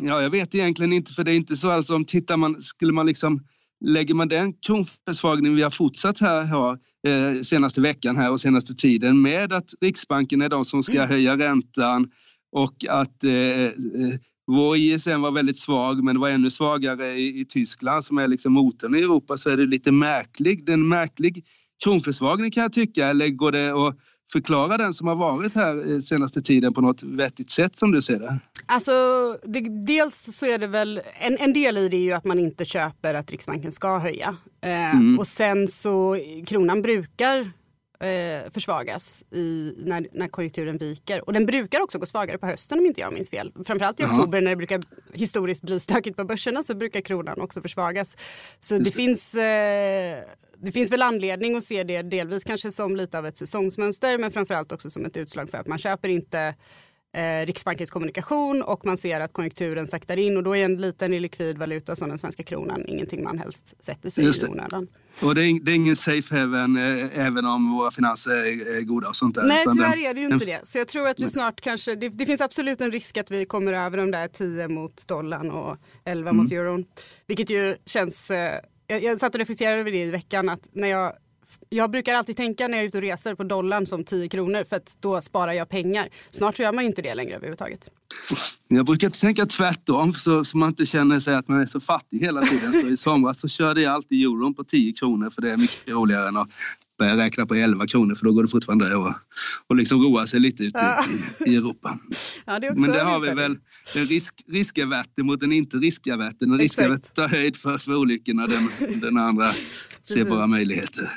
ja, 0.01 0.21
jag 0.21 0.29
vet 0.29 0.55
egentligen 0.55 0.93
inte 0.93 1.13
för 1.13 1.23
det 1.23 1.31
är 1.31 1.35
inte 1.35 1.55
så 1.55 1.71
alltså 1.71 1.95
om 1.95 2.05
tittar 2.05 2.37
man, 2.37 2.61
skulle 2.61 2.93
man 2.93 3.05
liksom 3.05 3.43
Lägger 3.85 4.13
man 4.13 4.27
den 4.27 4.53
kronförsvagning 4.53 5.55
vi 5.55 5.61
har 5.61 5.69
fortsatt 5.69 6.19
här 6.19 6.43
har, 6.43 6.79
eh, 7.07 7.41
senaste 7.41 7.81
veckan 7.81 8.17
här 8.17 8.31
och 8.31 8.39
senaste 8.39 8.75
tiden 8.75 9.21
med 9.21 9.53
att 9.53 9.69
Riksbanken 9.81 10.41
är 10.41 10.49
de 10.49 10.65
som 10.65 10.83
ska 10.83 10.97
mm. 10.97 11.09
höja 11.09 11.37
räntan 11.37 12.11
och 12.51 12.75
att 12.89 13.23
eh, 13.23 13.31
eh 13.31 13.71
vår 14.51 14.77
ISM 14.77 15.21
var 15.21 15.31
väldigt 15.31 15.57
svag 15.57 16.03
men 16.03 16.19
var 16.19 16.29
ännu 16.29 16.49
svagare 16.49 17.11
i, 17.11 17.39
i, 17.41 17.45
Tyskland 17.45 18.05
som 18.05 18.17
är 18.17 18.27
liksom 18.27 18.53
motorn 18.53 18.95
i 18.95 18.99
Europa 18.99 19.37
så 19.37 19.49
är 19.49 19.57
det 19.57 19.65
lite 19.65 19.91
märklig, 19.91 20.65
det 20.65 20.71
är 20.71 20.73
en 20.73 20.87
märklig 20.87 21.45
kronförsvagning 21.83 22.51
kan 22.51 22.63
jag 22.63 22.73
tycka. 22.73 23.07
Eller 23.07 23.27
går 23.27 23.51
det 23.51 23.69
att 23.69 23.97
förklara 24.31 24.77
den 24.77 24.93
som 24.93 25.07
har 25.07 25.15
varit 25.15 25.55
här 25.55 25.99
senaste 25.99 26.41
tiden 26.41 26.73
på 26.73 26.81
något 26.81 27.03
vettigt 27.03 27.49
sätt 27.49 27.77
som 27.77 27.91
du 27.91 28.01
ser 28.01 28.19
det? 28.19 28.39
Alltså, 28.65 28.91
det, 29.43 29.85
dels 29.85 30.37
så 30.37 30.45
är 30.45 30.57
det 30.57 30.67
väl, 30.67 31.01
en, 31.19 31.37
en 31.37 31.53
del 31.53 31.77
i 31.77 31.89
det 31.89 31.97
är 31.97 32.01
ju 32.01 32.13
att 32.13 32.25
man 32.25 32.39
inte 32.39 32.65
köper 32.65 33.13
att 33.13 33.31
Riksbanken 33.31 33.71
ska 33.71 33.97
höja. 33.97 34.37
Eh, 34.61 34.95
mm. 34.95 35.19
Och 35.19 35.27
sen 35.27 35.67
så, 35.67 36.17
kronan 36.45 36.81
brukar 36.81 37.51
eh, 37.99 38.51
försvagas 38.53 39.23
i, 39.31 39.73
när, 39.77 40.07
när 40.13 40.27
konjunkturen 40.27 40.77
viker. 40.77 41.25
Och 41.25 41.33
den 41.33 41.45
brukar 41.45 41.81
också 41.81 41.99
gå 41.99 42.05
svagare 42.05 42.37
på 42.37 42.45
hösten 42.45 42.79
om 42.79 42.85
inte 42.85 43.01
jag 43.01 43.13
minns 43.13 43.29
fel. 43.29 43.53
Framförallt 43.65 43.99
i 43.99 44.03
Aha. 44.03 44.17
oktober 44.17 44.41
när 44.41 44.49
det 44.49 44.55
brukar 44.55 44.83
historiskt 45.13 45.63
bli 45.63 45.79
stökigt 45.79 46.17
på 46.17 46.23
börserna 46.23 46.63
så 46.63 46.75
brukar 46.75 47.01
kronan 47.01 47.41
också 47.41 47.61
försvagas. 47.61 48.17
Så 48.59 48.73
det, 48.77 48.83
det 48.83 48.91
finns 48.91 49.35
eh, 49.35 50.23
det 50.61 50.71
finns 50.71 50.91
väl 50.91 51.01
anledning 51.01 51.55
att 51.55 51.63
se 51.63 51.83
det 51.83 52.01
delvis 52.01 52.43
kanske 52.43 52.71
som 52.71 52.95
lite 52.95 53.17
av 53.17 53.25
ett 53.25 53.37
säsongsmönster 53.37 54.17
men 54.17 54.31
framförallt 54.31 54.71
också 54.71 54.89
som 54.89 55.05
ett 55.05 55.17
utslag 55.17 55.49
för 55.49 55.57
att 55.57 55.67
man 55.67 55.77
köper 55.77 56.09
inte 56.09 56.55
eh, 57.13 57.45
Riksbankens 57.45 57.91
kommunikation 57.91 58.61
och 58.61 58.85
man 58.85 58.97
ser 58.97 59.19
att 59.19 59.33
konjunkturen 59.33 59.87
saktar 59.87 60.17
in 60.17 60.37
och 60.37 60.43
då 60.43 60.55
är 60.55 60.65
en 60.65 60.81
liten 60.81 61.13
illikvid 61.13 61.57
valuta 61.57 61.95
som 61.95 62.09
den 62.09 62.17
svenska 62.17 62.43
kronan 62.43 62.85
ingenting 62.87 63.23
man 63.23 63.39
helst 63.39 63.85
sätter 63.85 64.09
sig 64.09 64.25
i 64.25 64.47
onödan. 64.49 64.87
Och 65.21 65.35
det 65.35 65.45
är, 65.45 65.65
det 65.65 65.71
är 65.71 65.75
ingen 65.75 65.95
safe 65.95 66.35
haven 66.35 66.77
eh, 66.77 67.25
även 67.27 67.45
om 67.45 67.71
våra 67.71 67.91
finanser 67.91 68.31
är, 68.31 68.81
goda 68.81 69.07
och 69.07 69.15
sånt 69.15 69.35
där. 69.35 69.43
Nej 69.43 69.65
tyvärr 69.73 69.97
är 70.09 70.13
det 70.13 70.19
ju 70.19 70.27
inte 70.27 70.45
det. 70.45 70.67
Så 70.67 70.77
jag 70.77 70.87
tror 70.87 71.07
att 71.07 71.19
vi 71.19 71.29
snart 71.29 71.61
kanske, 71.61 71.95
det, 71.95 72.09
det, 72.09 72.25
finns 72.25 72.41
absolut 72.41 72.81
en 72.81 72.91
risk 72.91 73.17
att 73.17 73.31
vi 73.31 73.45
kommer 73.45 73.73
över 73.73 73.97
de 73.97 74.11
där 74.11 74.27
10 74.27 74.67
mot 74.67 75.07
dollarn 75.07 75.51
och 75.51 75.77
11 76.05 76.29
mm. 76.29 76.43
mot 76.43 76.51
euron. 76.51 76.85
Vilket 77.27 77.49
ju 77.49 77.75
känns 77.85 78.31
eh, 78.31 78.59
jag, 78.89 79.03
jag 79.03 79.19
satt 79.19 79.35
och 79.35 79.39
reflekterade 79.39 79.79
över 79.79 79.91
det 79.91 80.03
i 80.03 80.11
veckan 80.11 80.49
att 80.49 80.69
när 80.71 80.87
jag 80.87 81.13
jag 81.69 81.91
brukar 81.91 82.13
alltid 82.13 82.37
tänka 82.37 82.67
när 82.67 82.77
jag 82.77 82.83
är 82.83 82.87
ute 82.87 82.97
och 82.97 83.01
reser 83.01 83.35
på 83.35 83.43
dollarn 83.43 83.85
som 83.85 84.03
10 84.03 84.29
kronor 84.29 84.63
för 84.63 84.75
att 84.75 84.97
då 84.99 85.21
sparar 85.21 85.53
jag 85.53 85.69
pengar. 85.69 86.09
Snart 86.31 86.55
så 86.55 86.63
gör 86.63 86.73
man 86.73 86.83
ju 86.83 86.89
inte 86.89 87.01
det 87.01 87.15
längre 87.15 87.35
överhuvudtaget. 87.35 87.91
Jag 88.67 88.85
brukar 88.85 89.09
tänka 89.09 89.45
tvärtom 89.45 90.13
så, 90.13 90.45
så 90.45 90.57
man 90.57 90.69
inte 90.69 90.85
känner 90.85 91.19
sig 91.19 91.35
att 91.35 91.47
man 91.47 91.61
är 91.61 91.65
så 91.65 91.79
fattig 91.79 92.19
hela 92.19 92.41
tiden. 92.41 92.73
Så 92.81 92.87
I 92.87 92.97
somras 92.97 93.39
så 93.39 93.47
körde 93.47 93.81
jag 93.81 93.93
alltid 93.93 94.21
euron 94.21 94.53
på 94.53 94.63
10 94.63 94.93
kronor 94.93 95.29
för 95.29 95.41
det 95.41 95.51
är 95.51 95.57
mycket 95.57 95.89
roligare 95.89 96.27
än 96.27 96.37
att 96.37 96.49
börja 96.99 97.17
räkna 97.17 97.45
på 97.45 97.55
11 97.55 97.87
kronor 97.87 98.15
för 98.15 98.25
då 98.25 98.31
går 98.31 98.43
det 98.43 98.49
fortfarande 98.49 98.97
att 98.97 99.15
och 99.67 99.75
liksom 99.75 100.03
roa 100.03 100.27
sig 100.27 100.39
lite 100.39 100.63
ute 100.63 100.79
ja. 100.79 101.05
i, 101.45 101.51
i, 101.51 101.55
Europa. 101.55 101.99
Ja, 102.45 102.59
det 102.59 102.73
Men 102.75 102.91
det 102.91 103.03
har 103.03 103.19
vi 103.19 103.33
väl 103.33 103.57
den 103.93 104.05
risk, 104.05 104.43
riskaverten 104.47 105.25
mot 105.25 105.39
den 105.39 105.51
inte 105.51 105.77
riskaverten. 105.77 106.49
Den 106.49 106.59
riskaverten 106.59 107.09
tar 107.13 107.27
höjd 107.27 107.57
för, 107.57 107.77
för 107.77 107.95
olyckorna, 107.95 108.47
den, 108.47 108.69
den 108.99 109.17
andra 109.17 109.51
ser 110.03 110.25
bara 110.25 110.47
möjligheter. 110.47 111.09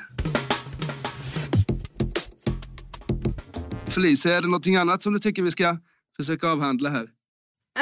Felicia, 3.94 4.36
är 4.36 4.40
det 4.40 4.46
någonting 4.46 4.76
annat 4.76 5.02
som 5.02 5.12
du 5.12 5.18
tycker 5.18 5.42
vi 5.42 5.50
ska 5.50 5.78
försöka 6.16 6.48
avhandla 6.48 6.90
här? 6.90 7.08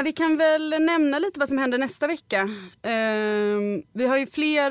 Vi 0.04 0.12
kan 0.12 0.36
väl 0.36 0.74
nämna 0.80 1.18
lite 1.18 1.40
vad 1.40 1.48
som 1.48 1.58
händer 1.58 1.78
nästa 1.78 2.06
vecka. 2.06 2.42
Uh, 2.44 2.52
vi 3.94 4.06
har 4.06 4.18
ju 4.18 4.26
fler, 4.26 4.70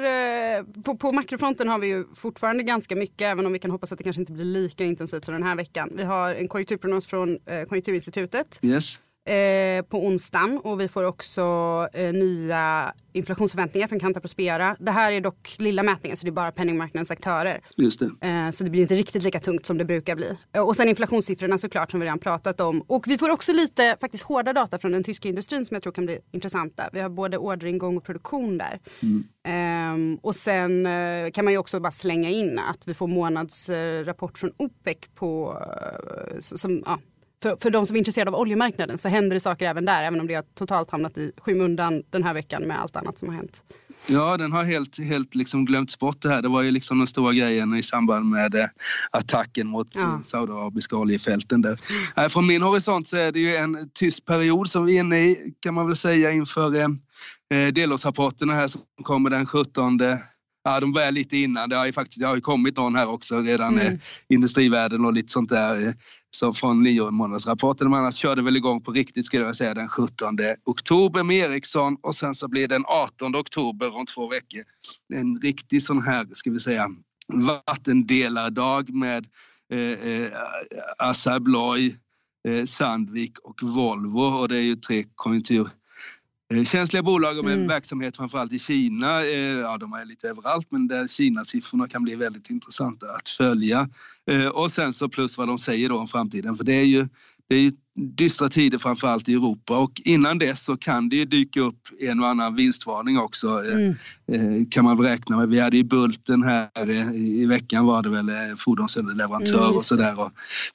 uh, 0.59 0.81
på, 0.83 0.97
på 0.97 1.11
makrofronten 1.11 1.67
har 1.69 1.79
vi 1.79 1.87
ju 1.87 2.05
fortfarande 2.15 2.63
ganska 2.63 2.95
mycket 2.95 3.21
även 3.21 3.45
om 3.45 3.53
vi 3.53 3.59
kan 3.59 3.71
hoppas 3.71 3.91
att 3.91 3.97
det 3.97 4.03
kanske 4.03 4.21
inte 4.21 4.31
blir 4.31 4.45
lika 4.45 4.85
intensivt 4.85 5.25
som 5.25 5.33
den 5.33 5.43
här 5.43 5.55
veckan. 5.55 5.91
Vi 5.95 6.03
har 6.03 6.35
en 6.35 6.47
konjunkturprognos 6.47 7.07
från 7.07 7.29
uh, 7.29 7.63
Konjunkturinstitutet. 7.69 8.59
Yes. 8.61 8.99
Eh, 9.29 9.81
på 9.81 10.05
onsdagen 10.05 10.57
och 10.57 10.81
vi 10.81 10.87
får 10.87 11.03
också 11.03 11.41
eh, 11.93 12.13
nya 12.13 12.93
inflationsförväntningar 13.13 13.87
från 13.87 13.99
Kantar 13.99 14.21
Prospera. 14.21 14.75
Det 14.79 14.91
här 14.91 15.11
är 15.11 15.21
dock 15.21 15.55
lilla 15.59 15.83
mätningen 15.83 16.17
så 16.17 16.25
det 16.25 16.29
är 16.29 16.31
bara 16.31 16.51
penningmarknadens 16.51 17.11
aktörer. 17.11 17.61
Just 17.75 17.99
det. 17.99 18.27
Eh, 18.27 18.51
så 18.51 18.63
det 18.63 18.69
blir 18.69 18.81
inte 18.81 18.95
riktigt 18.95 19.23
lika 19.23 19.39
tungt 19.39 19.65
som 19.65 19.77
det 19.77 19.85
brukar 19.85 20.15
bli. 20.15 20.37
Eh, 20.55 20.67
och 20.67 20.75
sen 20.75 20.89
inflationssiffrorna 20.89 21.57
såklart 21.57 21.91
som 21.91 21.99
vi 21.99 22.05
redan 22.05 22.19
pratat 22.19 22.61
om. 22.61 22.81
Och 22.81 23.07
vi 23.07 23.17
får 23.17 23.29
också 23.29 23.53
lite 23.53 23.97
faktiskt 24.01 24.23
hårda 24.23 24.53
data 24.53 24.79
från 24.79 24.91
den 24.91 25.03
tyska 25.03 25.29
industrin 25.29 25.65
som 25.65 25.75
jag 25.75 25.83
tror 25.83 25.93
kan 25.93 26.05
bli 26.05 26.19
intressanta. 26.31 26.89
Vi 26.93 26.99
har 26.99 27.09
både 27.09 27.37
orderingång 27.37 27.97
och 27.97 28.03
produktion 28.03 28.57
där. 28.57 28.79
Mm. 28.99 29.23
Ehm, 29.47 30.19
och 30.21 30.35
sen 30.35 30.85
eh, 30.85 31.31
kan 31.33 31.45
man 31.45 31.53
ju 31.53 31.57
också 31.57 31.79
bara 31.79 31.91
slänga 31.91 32.29
in 32.29 32.59
att 32.59 32.87
vi 32.87 32.93
får 32.93 33.07
månadsrapport 33.07 34.37
från 34.37 34.51
OPEC 34.57 34.97
på 35.15 35.57
som, 36.39 36.83
ja, 36.85 36.99
för, 37.41 37.57
för 37.61 37.69
de 37.69 37.85
som 37.85 37.95
är 37.95 37.97
intresserade 37.97 38.31
av 38.31 38.39
oljemarknaden 38.41 38.97
så 38.97 39.09
händer 39.09 39.33
det 39.33 39.39
saker 39.39 39.65
även 39.65 39.85
där, 39.85 40.03
även 40.03 40.19
om 40.19 40.27
det 40.27 40.33
har 40.33 40.43
totalt 40.55 40.91
hamnat 40.91 41.17
i 41.17 41.31
skymundan 41.37 42.03
den 42.09 42.23
här 42.23 42.33
veckan 42.33 42.63
med 42.63 42.81
allt 42.81 42.95
annat 42.95 43.17
som 43.17 43.27
har 43.27 43.35
hänt. 43.35 43.63
Ja, 44.07 44.37
den 44.37 44.51
har 44.51 44.63
helt, 44.63 44.99
helt 44.99 45.35
liksom 45.35 45.65
glömts 45.65 45.99
bort 45.99 46.21
det 46.21 46.29
här. 46.29 46.41
Det 46.41 46.47
var 46.47 46.61
ju 46.61 46.71
liksom 46.71 46.97
den 46.97 47.07
stora 47.07 47.33
grejen 47.33 47.75
i 47.75 47.83
samband 47.83 48.29
med 48.29 48.55
eh, 48.55 48.65
attacken 49.11 49.67
mot 49.67 49.95
ja. 49.95 50.19
saudiarabiska 50.23 50.95
oljefälten. 50.95 51.61
Där. 51.61 51.79
Mm. 52.15 52.29
Från 52.29 52.47
min 52.47 52.61
horisont 52.61 53.07
så 53.07 53.17
är 53.17 53.31
det 53.31 53.39
ju 53.39 53.55
en 53.55 53.89
tyst 53.93 54.25
period 54.25 54.69
som 54.69 54.85
vi 54.85 54.95
är 54.95 54.99
inne 54.99 55.19
i 55.19 55.53
kan 55.59 55.73
man 55.73 55.87
väl 55.87 55.95
säga 55.95 56.31
inför 56.31 56.75
eh, 56.75 56.87
eh 57.53 57.67
delårsrapporterna 57.73 58.53
här 58.53 58.67
som 58.67 58.81
kommer 59.03 59.29
den 59.29 59.45
17 59.45 59.97
Ja, 60.63 60.79
de 60.79 60.93
börjar 60.93 61.11
lite 61.11 61.37
innan. 61.37 61.69
Det 61.69 61.75
har 61.75 61.85
ju 61.85 61.91
faktiskt 61.91 62.19
det 62.19 62.27
har 62.27 62.35
ju 62.35 62.41
kommit 62.41 62.77
någon 62.77 62.95
här 62.95 63.09
också 63.09 63.39
redan, 63.41 63.79
mm. 63.79 63.93
eh, 63.93 63.99
Industrivärden 64.29 65.05
och 65.05 65.13
lite 65.13 65.31
sånt 65.31 65.49
där. 65.49 65.87
Eh, 65.87 65.93
så 66.31 66.53
från 66.53 66.83
nio. 66.83 67.11
Men 67.11 67.93
annars 67.93 68.15
körde 68.15 68.41
väl 68.41 68.57
igång 68.57 68.81
på 68.81 68.91
riktigt 68.91 69.25
skulle 69.25 69.45
jag 69.45 69.55
säga 69.55 69.73
den 69.73 69.89
17 69.89 70.37
oktober 70.65 71.23
med 71.23 71.37
Ericsson 71.37 71.97
och 72.01 72.15
sen 72.15 72.35
så 72.35 72.47
blir 72.47 72.67
det 72.67 72.75
den 72.75 72.85
18 72.87 73.35
oktober 73.35 73.97
om 73.97 74.05
två 74.05 74.27
veckor. 74.27 74.63
En 75.13 75.37
riktig 75.37 75.83
sån 75.83 76.01
här, 76.01 76.27
ska 76.33 76.51
vi 76.51 76.59
säga, 76.59 76.89
vattendelardag 77.67 78.89
med 78.89 79.27
eh, 79.73 79.79
eh, 79.79 80.31
Assa 80.97 81.33
Abloy, 81.33 81.95
eh, 82.47 82.65
Sandvik 82.65 83.39
och 83.39 83.63
Volvo 83.63 84.21
och 84.21 84.49
det 84.49 84.57
är 84.57 84.61
ju 84.61 84.75
tre 84.75 85.05
konjunktur 85.15 85.69
känsliga 86.65 87.03
bolag 87.03 87.45
med 87.45 87.53
mm. 87.53 87.67
verksamhet 87.67 88.17
framförallt 88.17 88.53
i 88.53 88.59
Kina, 88.59 89.21
eh, 89.21 89.59
ja 89.59 89.77
de 89.77 89.93
är 89.93 90.05
lite 90.05 90.29
överallt 90.29 90.71
men 90.71 90.87
där 90.87 91.07
Kina-siffrorna 91.07 91.87
kan 91.87 92.03
bli 92.03 92.15
väldigt 92.15 92.49
intressanta 92.49 93.05
att 93.11 93.29
följa. 93.29 93.89
Eh, 94.31 94.47
och 94.47 94.71
sen 94.71 94.93
så 94.93 95.09
plus 95.09 95.37
vad 95.37 95.47
de 95.47 95.57
säger 95.57 95.89
då 95.89 95.97
om 95.99 96.07
framtiden 96.07 96.55
för 96.55 96.63
det 96.63 96.73
är 96.73 96.85
ju 96.85 97.07
det 97.49 97.55
är 97.55 97.71
dystra 98.17 98.49
tider 98.49 98.77
framförallt 98.77 99.29
i 99.29 99.33
Europa 99.33 99.77
och 99.77 99.91
innan 100.05 100.37
dess 100.37 100.63
så 100.63 100.77
kan 100.77 101.09
det 101.09 101.15
ju 101.15 101.25
dyka 101.25 101.61
upp 101.61 101.79
en 101.99 102.19
och 102.19 102.27
annan 102.27 102.55
vinstvarning 102.55 103.19
också 103.19 103.47
mm. 103.47 103.95
eh, 104.31 104.67
kan 104.71 104.83
man 104.83 104.97
räkna 104.97 105.37
med. 105.37 105.49
Vi 105.49 105.59
hade 105.59 105.77
ju 105.77 105.83
Bulten 105.83 106.43
här 106.43 106.69
eh, 106.75 107.11
i 107.15 107.45
veckan 107.45 107.85
var 107.85 108.03
det 108.03 108.09
väl, 108.09 108.29
eh, 108.29 108.35
fordonsleverantör 108.57 109.65
mm. 109.65 109.77
och 109.77 109.85
sådär. 109.85 110.31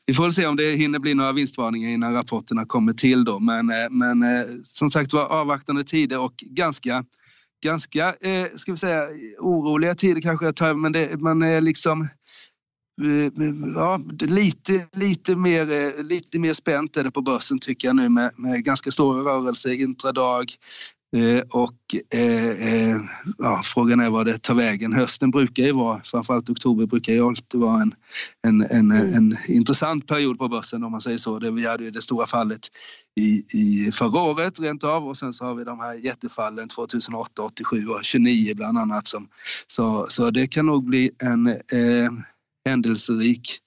Vi 0.06 0.14
får 0.14 0.22
väl 0.22 0.32
se 0.32 0.46
om 0.46 0.56
det 0.56 0.76
hinner 0.76 0.98
bli 0.98 1.14
några 1.14 1.32
vinstvarningar 1.32 1.90
innan 1.90 2.14
rapporterna 2.14 2.64
kommer 2.66 2.92
till 2.92 3.24
då 3.24 3.38
men, 3.40 3.70
eh, 3.70 3.90
men 3.90 4.22
eh, 4.22 4.44
som 4.62 4.90
sagt 4.90 5.12
var 5.12 5.24
avvaktande 5.24 5.84
tider 5.84 6.18
och 6.18 6.34
ganska 6.36 7.04
ganska, 7.64 8.08
eh, 8.08 8.46
ska 8.54 8.72
vi 8.72 8.78
säga, 8.78 9.08
oroliga 9.38 9.94
tider 9.94 10.20
kanske, 10.20 10.74
men 10.74 10.92
det, 10.92 11.20
man 11.20 11.42
är 11.42 11.60
liksom 11.60 12.08
ja, 13.74 14.00
lite, 14.20 14.86
lite, 14.96 15.36
mer, 15.36 15.72
eh, 15.72 16.04
lite 16.04 16.38
mer 16.38 16.52
spänt 16.52 16.96
är 16.96 17.04
det 17.04 17.10
på 17.10 17.22
börsen 17.22 17.58
tycker 17.58 17.88
jag 17.88 17.96
nu 17.96 18.08
med, 18.08 18.30
med 18.36 18.64
ganska 18.64 18.90
stora 18.90 19.24
rörelser 19.24 19.72
intradag. 19.72 20.46
Eh, 21.16 21.42
och 21.50 21.74
eh, 22.14 22.46
eh, 22.46 23.00
ja, 23.38 23.60
frågan 23.64 24.00
är 24.00 24.10
vad 24.10 24.26
det 24.26 24.42
tar 24.42 24.54
vägen. 24.54 24.92
Hösten 24.92 25.30
brukar 25.30 25.62
ju 25.62 25.72
vara, 25.72 26.00
framförallt 26.04 26.50
oktober 26.50 26.86
brukar 26.86 27.12
ju 27.12 27.26
alltid 27.26 27.60
vara 27.60 27.82
en, 27.82 27.94
en, 28.42 28.62
en, 28.62 28.90
mm. 28.90 29.14
en 29.14 29.36
intressant 29.48 30.06
period 30.06 30.38
på 30.38 30.48
börsen 30.48 30.84
om 30.84 30.92
man 30.92 31.00
säger 31.00 31.18
så. 31.18 31.38
Det, 31.38 31.50
vi 31.50 31.66
hade 31.66 31.84
ju 31.84 31.90
det 31.90 32.02
stora 32.02 32.26
fallet 32.26 32.60
i, 33.20 33.44
i 33.58 33.90
förra 33.92 34.20
året 34.20 34.60
rent 34.60 34.84
av 34.84 35.08
och 35.08 35.16
sen 35.16 35.32
så 35.32 35.44
har 35.44 35.54
vi 35.54 35.64
de 35.64 35.80
här 35.80 35.94
jättefallen 35.94 36.68
2008, 36.68 37.42
87 37.42 37.88
och 37.88 38.04
29 38.04 38.54
bland 38.54 38.78
annat. 38.78 39.06
Som, 39.06 39.28
så, 39.66 40.06
så 40.08 40.30
det 40.30 40.46
kan 40.46 40.66
nog 40.66 40.84
bli 40.84 41.10
en 41.22 41.46
eh, 41.46 42.12
händelserik 42.64 43.60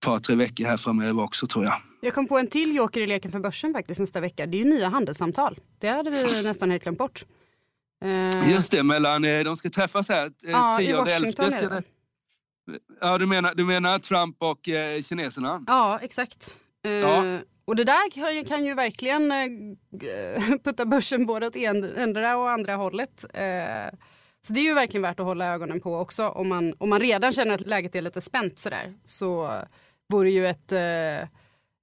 par, 0.00 0.18
tre 0.18 0.36
veckor 0.36 0.64
här 0.64 0.76
framöver 0.76 1.22
också 1.22 1.46
tror 1.46 1.64
jag. 1.64 1.74
Jag 2.00 2.14
kom 2.14 2.28
på 2.28 2.38
en 2.38 2.46
till 2.46 2.76
joker 2.76 3.00
i 3.00 3.06
leken 3.06 3.32
för 3.32 3.40
börsen 3.40 3.72
faktiskt 3.72 4.00
nästa 4.00 4.20
vecka. 4.20 4.46
Det 4.46 4.56
är 4.56 4.64
ju 4.64 4.70
nya 4.70 4.88
handelssamtal. 4.88 5.58
Det 5.78 5.88
hade 5.88 6.10
vi 6.10 6.42
nästan 6.44 6.70
helt 6.70 6.82
glömt 6.82 6.98
bort. 6.98 7.24
Uh... 8.04 8.50
Just 8.50 8.72
det, 8.72 8.82
mellan, 8.82 9.24
eh, 9.24 9.44
de 9.44 9.56
ska 9.56 9.70
träffas 9.70 10.08
här 10.08 10.26
eh, 10.26 10.30
ja, 10.50 10.74
10 10.78 10.96
och 10.96 11.08
11. 11.08 11.32
Ska 11.32 11.68
det... 11.68 11.82
Ja, 13.00 13.18
du 13.18 13.26
menar, 13.26 13.54
du 13.54 13.64
menar 13.64 13.98
Trump 13.98 14.36
och 14.38 14.68
eh, 14.68 15.02
kineserna? 15.02 15.64
Ja, 15.66 15.98
exakt. 16.02 16.56
Uh, 16.86 16.92
ja. 16.92 17.38
Och 17.64 17.76
det 17.76 17.84
där 17.84 18.44
kan 18.44 18.64
ju 18.64 18.74
verkligen 18.74 19.32
putta 20.64 20.86
börsen 20.86 21.26
både 21.26 21.46
åt 21.46 21.56
ena 21.56 22.36
och 22.36 22.50
andra 22.50 22.74
hållet. 22.74 23.24
Uh, 23.34 23.98
så 24.48 24.54
det 24.54 24.60
är 24.60 24.64
ju 24.64 24.74
verkligen 24.74 25.02
värt 25.02 25.20
att 25.20 25.26
hålla 25.26 25.46
ögonen 25.46 25.80
på 25.80 25.96
också. 25.96 26.28
Om 26.28 26.48
man, 26.48 26.74
om 26.78 26.90
man 26.90 27.00
redan 27.00 27.32
känner 27.32 27.54
att 27.54 27.66
läget 27.66 27.94
är 27.94 28.02
lite 28.02 28.20
spänt 28.20 28.58
sådär 28.58 28.94
så 29.04 29.50
vore 30.08 30.30
ju 30.30 30.46
ett, 30.46 30.72
eh, 30.72 31.22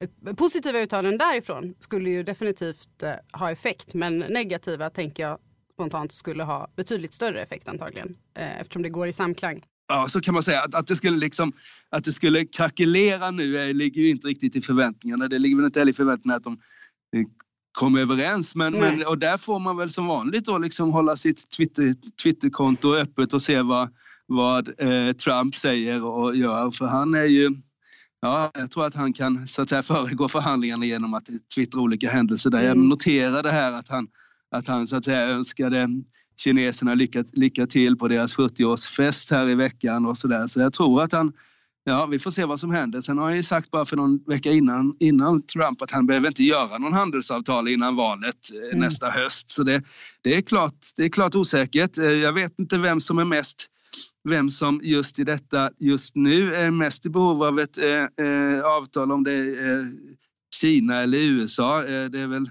ett 0.04 0.38
positiva 0.38 0.80
uttalanden 0.80 1.17
därifrån 1.17 1.75
skulle 1.80 2.10
ju 2.10 2.23
definitivt 2.23 3.04
eh, 3.04 3.13
ha 3.32 3.51
effekt. 3.51 3.93
Men 3.93 4.19
negativa 4.19 4.89
tänker 4.89 5.23
jag 5.23 5.39
spontant 5.73 6.12
skulle 6.12 6.43
ha 6.43 6.67
betydligt 6.75 7.13
större 7.13 7.41
effekt 7.41 7.67
antagligen. 7.67 8.17
Eh, 8.38 8.62
eftersom 8.62 8.82
det 8.82 8.89
går 8.89 9.08
i 9.08 9.13
samklang. 9.13 9.63
Ja, 9.88 10.08
så 10.10 10.21
kan 10.21 10.34
man 10.34 10.43
säga. 10.43 10.62
Att, 10.62 10.75
att, 10.75 10.88
det, 10.88 10.95
skulle 10.95 11.17
liksom, 11.17 11.54
att 11.89 12.04
det 12.04 12.13
skulle 12.13 12.45
krackelera 12.45 13.32
nu 13.32 13.73
ligger 13.73 14.01
ju 14.01 14.10
inte 14.10 14.28
riktigt 14.28 14.56
i 14.56 14.62
förväntningarna. 14.62 15.28
Det 15.28 15.39
ligger 15.39 15.56
väl 15.56 15.65
inte 15.65 15.80
heller 15.80 15.91
i 15.91 15.95
förväntningarna 15.95 16.38
att 16.38 16.43
de 16.43 16.58
kom 17.75 17.97
överens. 17.97 18.55
Men, 18.55 18.73
men, 18.73 19.05
och 19.05 19.17
där 19.17 19.38
får 19.38 19.59
man 19.59 19.77
väl 19.77 19.89
som 19.89 20.07
vanligt 20.07 20.45
då 20.45 20.57
liksom 20.57 20.91
hålla 20.91 21.15
sitt 21.15 21.49
Twitter, 21.57 21.93
Twitterkonto 22.23 22.95
öppet 22.95 23.33
och 23.33 23.41
se 23.41 23.61
vad, 23.61 23.89
vad 24.25 24.67
eh, 24.67 25.13
Trump 25.13 25.55
säger 25.55 26.05
och 26.05 26.35
gör. 26.35 26.71
För 26.71 26.85
han 26.85 27.15
är 27.15 27.25
ju, 27.25 27.51
ja, 28.21 28.51
jag 28.53 28.71
tror 28.71 28.85
att 28.85 28.95
han 28.95 29.13
kan 29.13 29.47
så 29.47 29.61
att 29.61 29.69
säga 29.69 29.81
föregå 29.93 30.27
förhandlingarna 30.27 30.85
genom 30.85 31.13
att 31.13 31.27
twittra 31.55 31.81
olika 31.81 32.09
händelser 32.09 32.49
där. 32.49 32.59
Mm. 32.59 32.67
Jag 32.67 32.77
noterade 32.77 33.51
här 33.51 33.71
att 33.71 33.89
han, 33.89 34.07
att 34.51 34.67
han 34.67 34.88
så 34.88 34.95
att 34.95 35.05
säga 35.05 35.29
önskade 35.29 35.88
kineserna 36.38 36.93
lycka, 36.93 37.23
lycka 37.33 37.67
till 37.67 37.97
på 37.97 38.07
deras 38.07 38.38
70-årsfest 38.38 39.31
här 39.31 39.49
i 39.49 39.55
veckan 39.55 40.05
och 40.05 40.17
så 40.17 40.27
där. 40.27 40.47
Så 40.47 40.59
jag 40.59 40.73
tror 40.73 41.03
att 41.03 41.11
han 41.11 41.33
Ja, 41.88 42.06
vi 42.06 42.19
får 42.19 42.32
se 42.32 42.45
vad 42.45 42.60
som 42.60 42.71
händer. 42.71 43.02
Sen 43.02 43.17
har 43.17 43.26
han 43.26 43.36
ju 43.36 43.43
sagt 43.43 43.71
bara 43.71 43.86
för 43.86 43.98
någon 43.98 44.24
vecka 44.28 44.52
innan, 44.52 44.95
innan 45.00 45.41
Trump 45.41 45.82
att 45.82 45.91
han 45.91 46.08
behöver 46.08 46.28
inte 46.28 46.43
göra 46.43 46.78
någon 46.78 46.93
handelsavtal 46.93 47.67
innan 47.67 47.95
valet 47.95 48.36
eh, 48.54 48.67
mm. 48.67 48.80
nästa 48.80 49.10
höst. 49.10 49.52
Så 49.52 49.63
det, 49.63 49.84
det, 50.21 50.36
är 50.36 50.41
klart, 50.41 50.76
det 50.95 51.04
är 51.04 51.10
klart 51.10 51.36
osäkert. 51.36 51.98
Eh, 51.98 52.06
jag 52.06 52.34
vet 52.34 52.60
inte 52.60 52.78
vem 52.78 53.00
som 53.00 53.17
är 53.17 53.26
mest 53.26 53.65
vem 54.30 54.50
som 54.50 54.80
just 54.84 55.19
i 55.19 55.24
detta 55.24 55.71
just 55.80 56.15
nu 56.15 56.56
är 56.56 56.71
mest 56.71 57.06
i 57.06 57.10
behov 57.10 57.43
av 57.43 57.60
ett 57.60 57.78
eh, 57.78 58.26
eh 58.26 58.62
avtal, 58.63 59.12
om 59.12 59.24
det 59.24 59.34
är 59.34 59.91
Kina 60.62 61.02
eller 61.02 61.17
USA. 61.17 61.82
Det 61.82 62.19
är 62.19 62.28
väl 62.28 62.50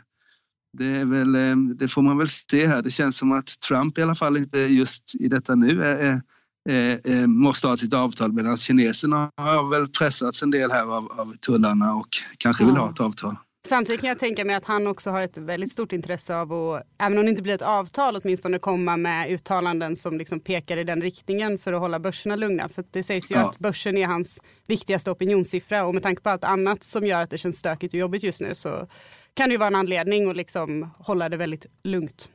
det, 0.79 0.85
är 0.85 1.05
väl, 1.05 1.77
det 1.77 1.89
får 1.89 2.03
man 2.03 2.19
väl 2.19 2.27
se 2.27 2.67
här. 2.67 2.83
Det 2.83 2.91
känns 2.91 3.17
som 3.17 3.33
att 3.33 3.61
Trump 3.69 3.99
i 3.99 4.03
alla 4.03 4.15
fall 4.15 4.37
inte 4.37 4.59
just 4.59 5.15
i 5.15 5.29
detta 5.29 5.55
nu 5.55 5.85
är, 5.85 6.21
Eh, 6.69 6.77
eh, 7.15 7.27
måste 7.27 7.67
ha 7.67 7.77
sitt 7.77 7.95
avtal 7.95 8.33
medan 8.33 8.57
kineserna 8.57 9.31
har 9.37 9.71
väl 9.71 9.89
pressats 9.89 10.43
en 10.43 10.51
del 10.51 10.71
här 10.71 10.83
av, 10.83 11.21
av 11.21 11.35
tullarna 11.47 11.95
och 11.95 12.09
kanske 12.39 12.65
vill 12.65 12.77
ha 12.77 12.91
ett 12.91 13.01
avtal. 13.01 13.37
Samtidigt 13.67 14.01
kan 14.01 14.09
jag 14.09 14.19
tänka 14.19 14.45
mig 14.45 14.57
att 14.57 14.65
han 14.65 14.87
också 14.87 15.11
har 15.11 15.21
ett 15.21 15.39
väldigt 15.39 15.73
stort 15.73 15.93
intresse 15.93 16.37
av 16.37 16.53
att, 16.53 16.83
även 16.99 17.19
om 17.19 17.25
det 17.25 17.31
inte 17.31 17.43
blir 17.43 17.55
ett 17.55 17.63
avtal, 17.63 18.17
åtminstone 18.17 18.59
komma 18.59 18.97
med 18.97 19.31
uttalanden 19.31 19.97
som 19.97 20.19
liksom 20.19 20.41
pekar 20.41 20.77
i 20.77 20.85
den 20.85 21.03
riktningen 21.03 21.59
för 21.59 21.73
att 21.73 21.81
hålla 21.81 21.99
börserna 21.99 22.37
lugna. 22.37 22.69
För 22.69 22.85
det 22.91 23.03
sägs 23.03 23.31
ju 23.31 23.35
ja. 23.35 23.51
att 23.51 23.59
börsen 23.59 23.97
är 23.97 24.07
hans 24.07 24.41
viktigaste 24.67 25.11
opinionssiffra 25.11 25.85
och 25.85 25.95
med 25.95 26.03
tanke 26.03 26.23
på 26.23 26.31
allt 26.31 26.45
annat 26.45 26.85
som 26.85 27.07
gör 27.07 27.23
att 27.23 27.31
det 27.31 27.39
känns 27.39 27.59
stökigt 27.59 27.95
och 27.95 28.01
jobbigt 28.01 28.23
just 28.23 28.41
nu 28.41 28.55
så 28.55 28.89
kan 29.35 29.49
det 29.49 29.53
ju 29.53 29.59
vara 29.59 29.67
en 29.67 29.75
anledning 29.75 30.31
att 30.31 30.37
liksom 30.37 30.91
hålla 30.99 31.29
det 31.29 31.37
väldigt 31.37 31.67
lugnt. 31.85 32.29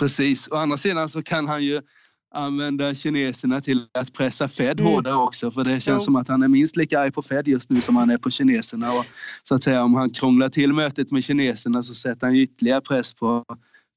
Precis, 0.00 0.48
å 0.48 0.56
andra 0.56 0.76
sidan 0.76 1.08
så 1.08 1.22
kan 1.22 1.48
han 1.48 1.64
ju 1.64 1.82
använda 2.34 2.94
kineserna 2.94 3.60
till 3.60 3.86
att 3.98 4.12
pressa 4.12 4.48
Fed 4.48 4.80
mm. 4.80 4.92
hårdare 4.92 5.14
också 5.14 5.50
för 5.50 5.64
det 5.64 5.80
känns 5.80 5.86
jo. 5.86 6.04
som 6.04 6.16
att 6.16 6.28
han 6.28 6.42
är 6.42 6.48
minst 6.48 6.76
lika 6.76 7.00
arg 7.00 7.12
på 7.12 7.22
Fed 7.22 7.48
just 7.48 7.70
nu 7.70 7.80
som 7.80 7.96
han 7.96 8.10
är 8.10 8.16
på 8.16 8.30
kineserna 8.30 8.92
och 8.92 9.04
så 9.42 9.54
att 9.54 9.62
säga 9.62 9.82
om 9.82 9.94
han 9.94 10.10
krånglar 10.10 10.48
till 10.48 10.72
mötet 10.72 11.10
med 11.10 11.24
kineserna 11.24 11.82
så 11.82 11.94
sätter 11.94 12.26
han 12.26 12.36
ytterligare 12.36 12.80
press 12.80 13.14
på, 13.14 13.44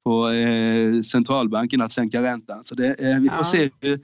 på 0.05 0.29
eh, 0.29 1.01
centralbanken 1.01 1.81
att 1.81 1.91
sänka 1.91 2.21
räntan. 2.21 2.63
Så 2.63 2.75
det, 2.75 2.93
eh, 2.93 3.19
vi 3.19 3.29
får 3.29 3.39
ja. 3.39 3.43
se 3.43 3.69
hur, 3.79 3.99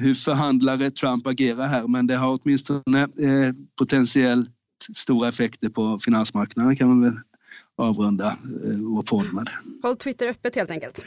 hur 0.00 0.14
förhandlare 0.14 0.90
Trump 0.90 1.26
agerar 1.26 1.66
här 1.66 1.88
men 1.88 2.06
det 2.06 2.16
har 2.16 2.38
åtminstone 2.42 3.00
eh, 3.02 3.54
potentiellt 3.78 4.48
stora 4.94 5.28
effekter 5.28 5.68
på 5.68 5.98
finansmarknaden 5.98 6.76
kan 6.76 6.88
man 6.88 7.02
väl 7.02 7.12
avrunda 7.78 8.26
eh, 8.64 8.78
vår 8.80 9.02
podd 9.02 9.32
med. 9.32 9.50
Håll 9.82 9.96
Twitter 9.96 10.28
öppet 10.28 10.56
helt 10.56 10.70
enkelt. 10.70 11.04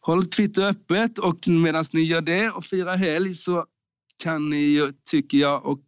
Håll 0.00 0.26
Twitter 0.26 0.62
öppet 0.62 1.18
och 1.18 1.48
medan 1.48 1.84
ni 1.92 2.02
gör 2.02 2.20
det 2.20 2.50
och 2.50 2.64
firar 2.64 2.96
helg 2.96 3.34
så 3.34 3.66
kan 4.22 4.50
ni, 4.50 4.92
tycker 5.10 5.38
jag, 5.38 5.66
och 5.66 5.82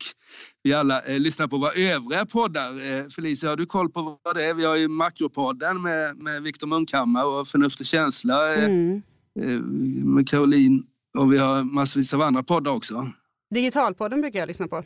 vi 0.63 0.75
alla 0.75 1.03
eh, 1.03 1.19
lyssna 1.19 1.49
på 1.49 1.57
våra 1.59 1.73
övriga 1.73 2.27
poddar. 2.27 2.93
Eh, 2.93 3.07
Felicia, 3.07 3.51
har 3.51 3.57
du 3.57 3.67
koll 3.67 3.91
på 3.91 4.19
vad 4.23 4.37
det 4.37 4.45
är? 4.45 4.55
Vi 4.55 4.65
har 4.65 4.77
ju 4.77 4.89
Makropodden 4.89 5.83
med, 5.83 6.17
med 6.17 6.43
Viktor 6.43 6.67
Munkhammar 6.67 7.25
och 7.25 7.47
Förnuft 7.47 7.81
och 7.81 7.87
känsla 7.87 8.55
eh, 8.55 8.65
mm. 8.65 9.03
eh, 9.41 9.61
med 10.05 10.29
Caroline 10.29 10.83
och 11.19 11.33
vi 11.33 11.39
har 11.39 11.65
massvis 11.65 12.15
av 12.15 12.23
andra 12.23 12.43
poddar 12.43 12.73
också. 12.73 13.13
Digitalpodden 13.55 14.21
brukar 14.21 14.39
jag 14.39 14.47
lyssna 14.47 14.69
på. 14.69 14.85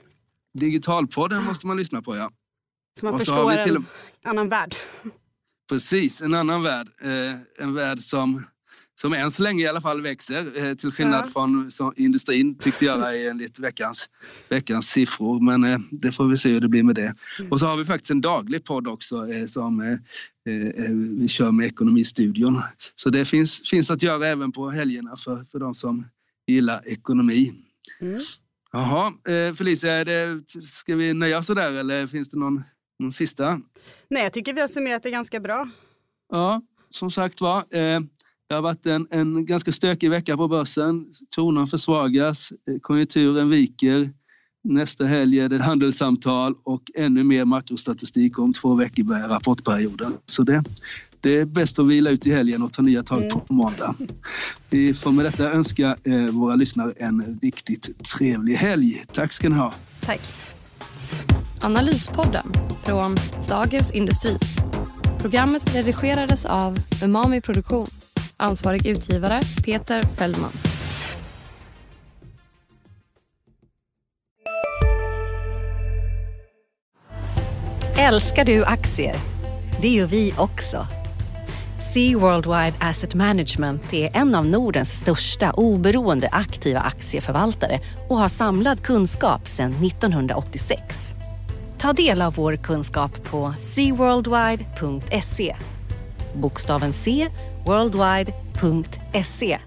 Digitalpodden 0.59 1.45
måste 1.45 1.67
man 1.67 1.77
lyssna 1.77 2.03
på, 2.03 2.17
ja. 2.17 2.31
Så 3.01 3.07
man 3.07 3.15
och 3.15 3.21
förstår 3.21 3.53
en 3.53 3.87
annan 4.25 4.49
värld. 4.49 4.75
Precis, 5.69 6.23
en 6.23 6.35
annan 6.35 6.63
värld. 6.63 6.89
Eh, 7.03 7.65
en 7.65 7.75
värld 7.75 7.99
som, 7.99 8.45
som 9.01 9.13
än 9.13 9.31
så 9.31 9.43
länge 9.43 9.65
i 9.65 9.67
alla 9.67 9.81
fall 9.81 10.03
växer 10.03 10.65
eh, 10.65 10.75
till 10.75 10.93
skillnad 10.93 11.23
ja. 11.27 11.31
från 11.33 11.71
som 11.71 11.93
industrin 11.97 12.59
tycks 12.59 12.83
göra 12.83 13.17
enligt 13.17 13.59
veckans, 13.59 14.11
veckans 14.49 14.89
siffror. 14.89 15.41
Men 15.41 15.65
eh, 15.65 15.79
det 15.91 16.13
får 16.13 16.25
vi 16.25 16.37
se 16.37 16.51
hur 16.51 16.61
det 16.61 16.69
blir 16.69 16.83
med 16.83 16.95
det. 16.95 17.15
Mm. 17.39 17.53
Och 17.53 17.61
så 17.61 17.67
har 17.67 17.77
vi 17.77 17.85
faktiskt 17.85 18.11
en 18.11 18.21
daglig 18.21 18.65
podd 18.65 18.89
också 18.89 19.27
som 19.47 19.99
vi 21.19 21.29
kör 21.29 21.51
med 21.51 21.67
Ekonomistudion. 21.67 22.63
Så 22.95 23.11
det 23.11 23.25
finns, 23.25 23.71
finns 23.71 23.91
att 23.91 24.03
göra 24.03 24.27
även 24.27 24.53
på 24.53 24.71
helgerna 24.71 25.17
för, 25.17 25.45
för 25.45 25.59
de 25.59 25.75
som 25.75 26.07
gillar 26.47 26.89
ekonomi. 26.89 27.53
Mm. 28.01 28.19
Jaha, 28.73 29.13
Felicia, 29.59 30.05
det, 30.05 30.41
ska 30.63 30.97
vi 30.97 31.15
nöja 31.15 31.39
oss 31.39 31.47
där 31.47 31.73
eller 31.73 32.07
finns 32.07 32.31
det 32.31 32.39
någon 32.39 32.63
någon 32.99 33.11
sista? 33.11 33.61
Nej, 34.11 34.23
jag 34.23 34.33
tycker 34.33 34.55
vi 34.55 34.61
har 34.61 34.69
summerat 34.69 35.03
det 35.03 35.11
ganska 35.11 35.41
bra. 35.41 35.69
Ja, 36.31 36.63
som 36.91 37.11
sagt 37.11 37.41
var. 37.41 37.59
Eh, 37.59 38.01
det 38.49 38.55
har 38.55 38.63
varit 38.63 38.87
en, 38.87 39.07
en 39.11 39.47
ganska 39.47 39.73
stökig 39.73 40.11
vecka 40.11 40.37
på 40.37 40.49
börsen. 40.49 41.07
Kronan 41.35 41.67
försvagas, 41.67 42.53
eh, 42.71 42.79
konjunkturen 42.81 43.51
viker. 43.51 44.13
Nästa 44.65 45.05
helg 45.05 45.41
är 45.41 45.49
det 45.49 45.63
handelssamtal 45.63 46.55
och 46.65 46.83
ännu 46.95 47.25
mer 47.25 47.45
makrostatistik. 47.45 48.39
Om 48.39 48.53
två 48.53 48.75
veckor 48.75 49.03
börjar 49.03 49.29
rapportperioden. 49.29 50.13
Så 50.27 50.43
det, 50.43 50.65
det 51.21 51.39
är 51.39 51.45
bäst 51.45 51.79
att 51.79 51.89
vila 51.89 52.11
ut 52.11 52.27
i 52.27 52.31
helgen 52.31 52.63
och 52.63 52.73
ta 52.73 52.83
nya 52.83 53.03
tag 53.03 53.19
på 53.31 53.37
mm. 53.37 53.47
måndag. 53.49 53.95
Vi 54.71 54.95
får 54.95 55.13
med 55.13 55.25
detta 55.25 55.53
önska 55.53 55.97
eh, 56.05 56.27
våra 56.27 56.55
lyssnare 56.55 56.93
en 56.97 57.39
riktigt 57.43 58.05
trevlig 58.19 58.55
helg. 58.55 59.05
Tack 59.13 59.33
ska 59.33 59.49
ni 59.49 59.57
ha. 59.57 59.75
Tack. 60.01 60.21
Analyspodden 61.67 62.53
från 62.83 63.17
Dagens 63.49 63.91
Industri. 63.91 64.39
Programmet 65.19 65.75
redigerades 65.75 66.45
av 66.45 66.79
Umami 67.03 67.41
Produktion. 67.41 67.87
Ansvarig 68.37 68.87
utgivare 68.87 69.41
Peter 69.65 70.03
Fellman. 70.03 70.51
Älskar 77.99 78.45
du 78.45 78.65
aktier? 78.65 79.17
Det 79.83 79.89
gör 79.89 80.07
vi 80.07 80.35
också. 80.39 80.87
Sea 81.95 82.19
Worldwide 82.19 82.75
Asset 82.81 83.15
Management 83.15 83.93
är 83.93 84.17
en 84.17 84.35
av 84.35 84.47
Nordens 84.47 84.99
största 84.99 85.53
oberoende 85.53 86.29
aktiva 86.33 86.81
aktieförvaltare 86.81 87.81
och 88.09 88.17
har 88.17 88.29
samlad 88.29 88.83
kunskap 88.83 89.47
sedan 89.49 89.73
1986. 89.73 91.17
Ta 91.79 91.93
del 91.93 92.23
av 92.23 92.35
vår 92.35 92.57
kunskap 92.57 93.25
på 93.25 93.55
seaworldwide.se. 93.59 95.57
Bokstaven 96.35 96.93
C, 96.93 97.29
worldwide.se 97.67 99.59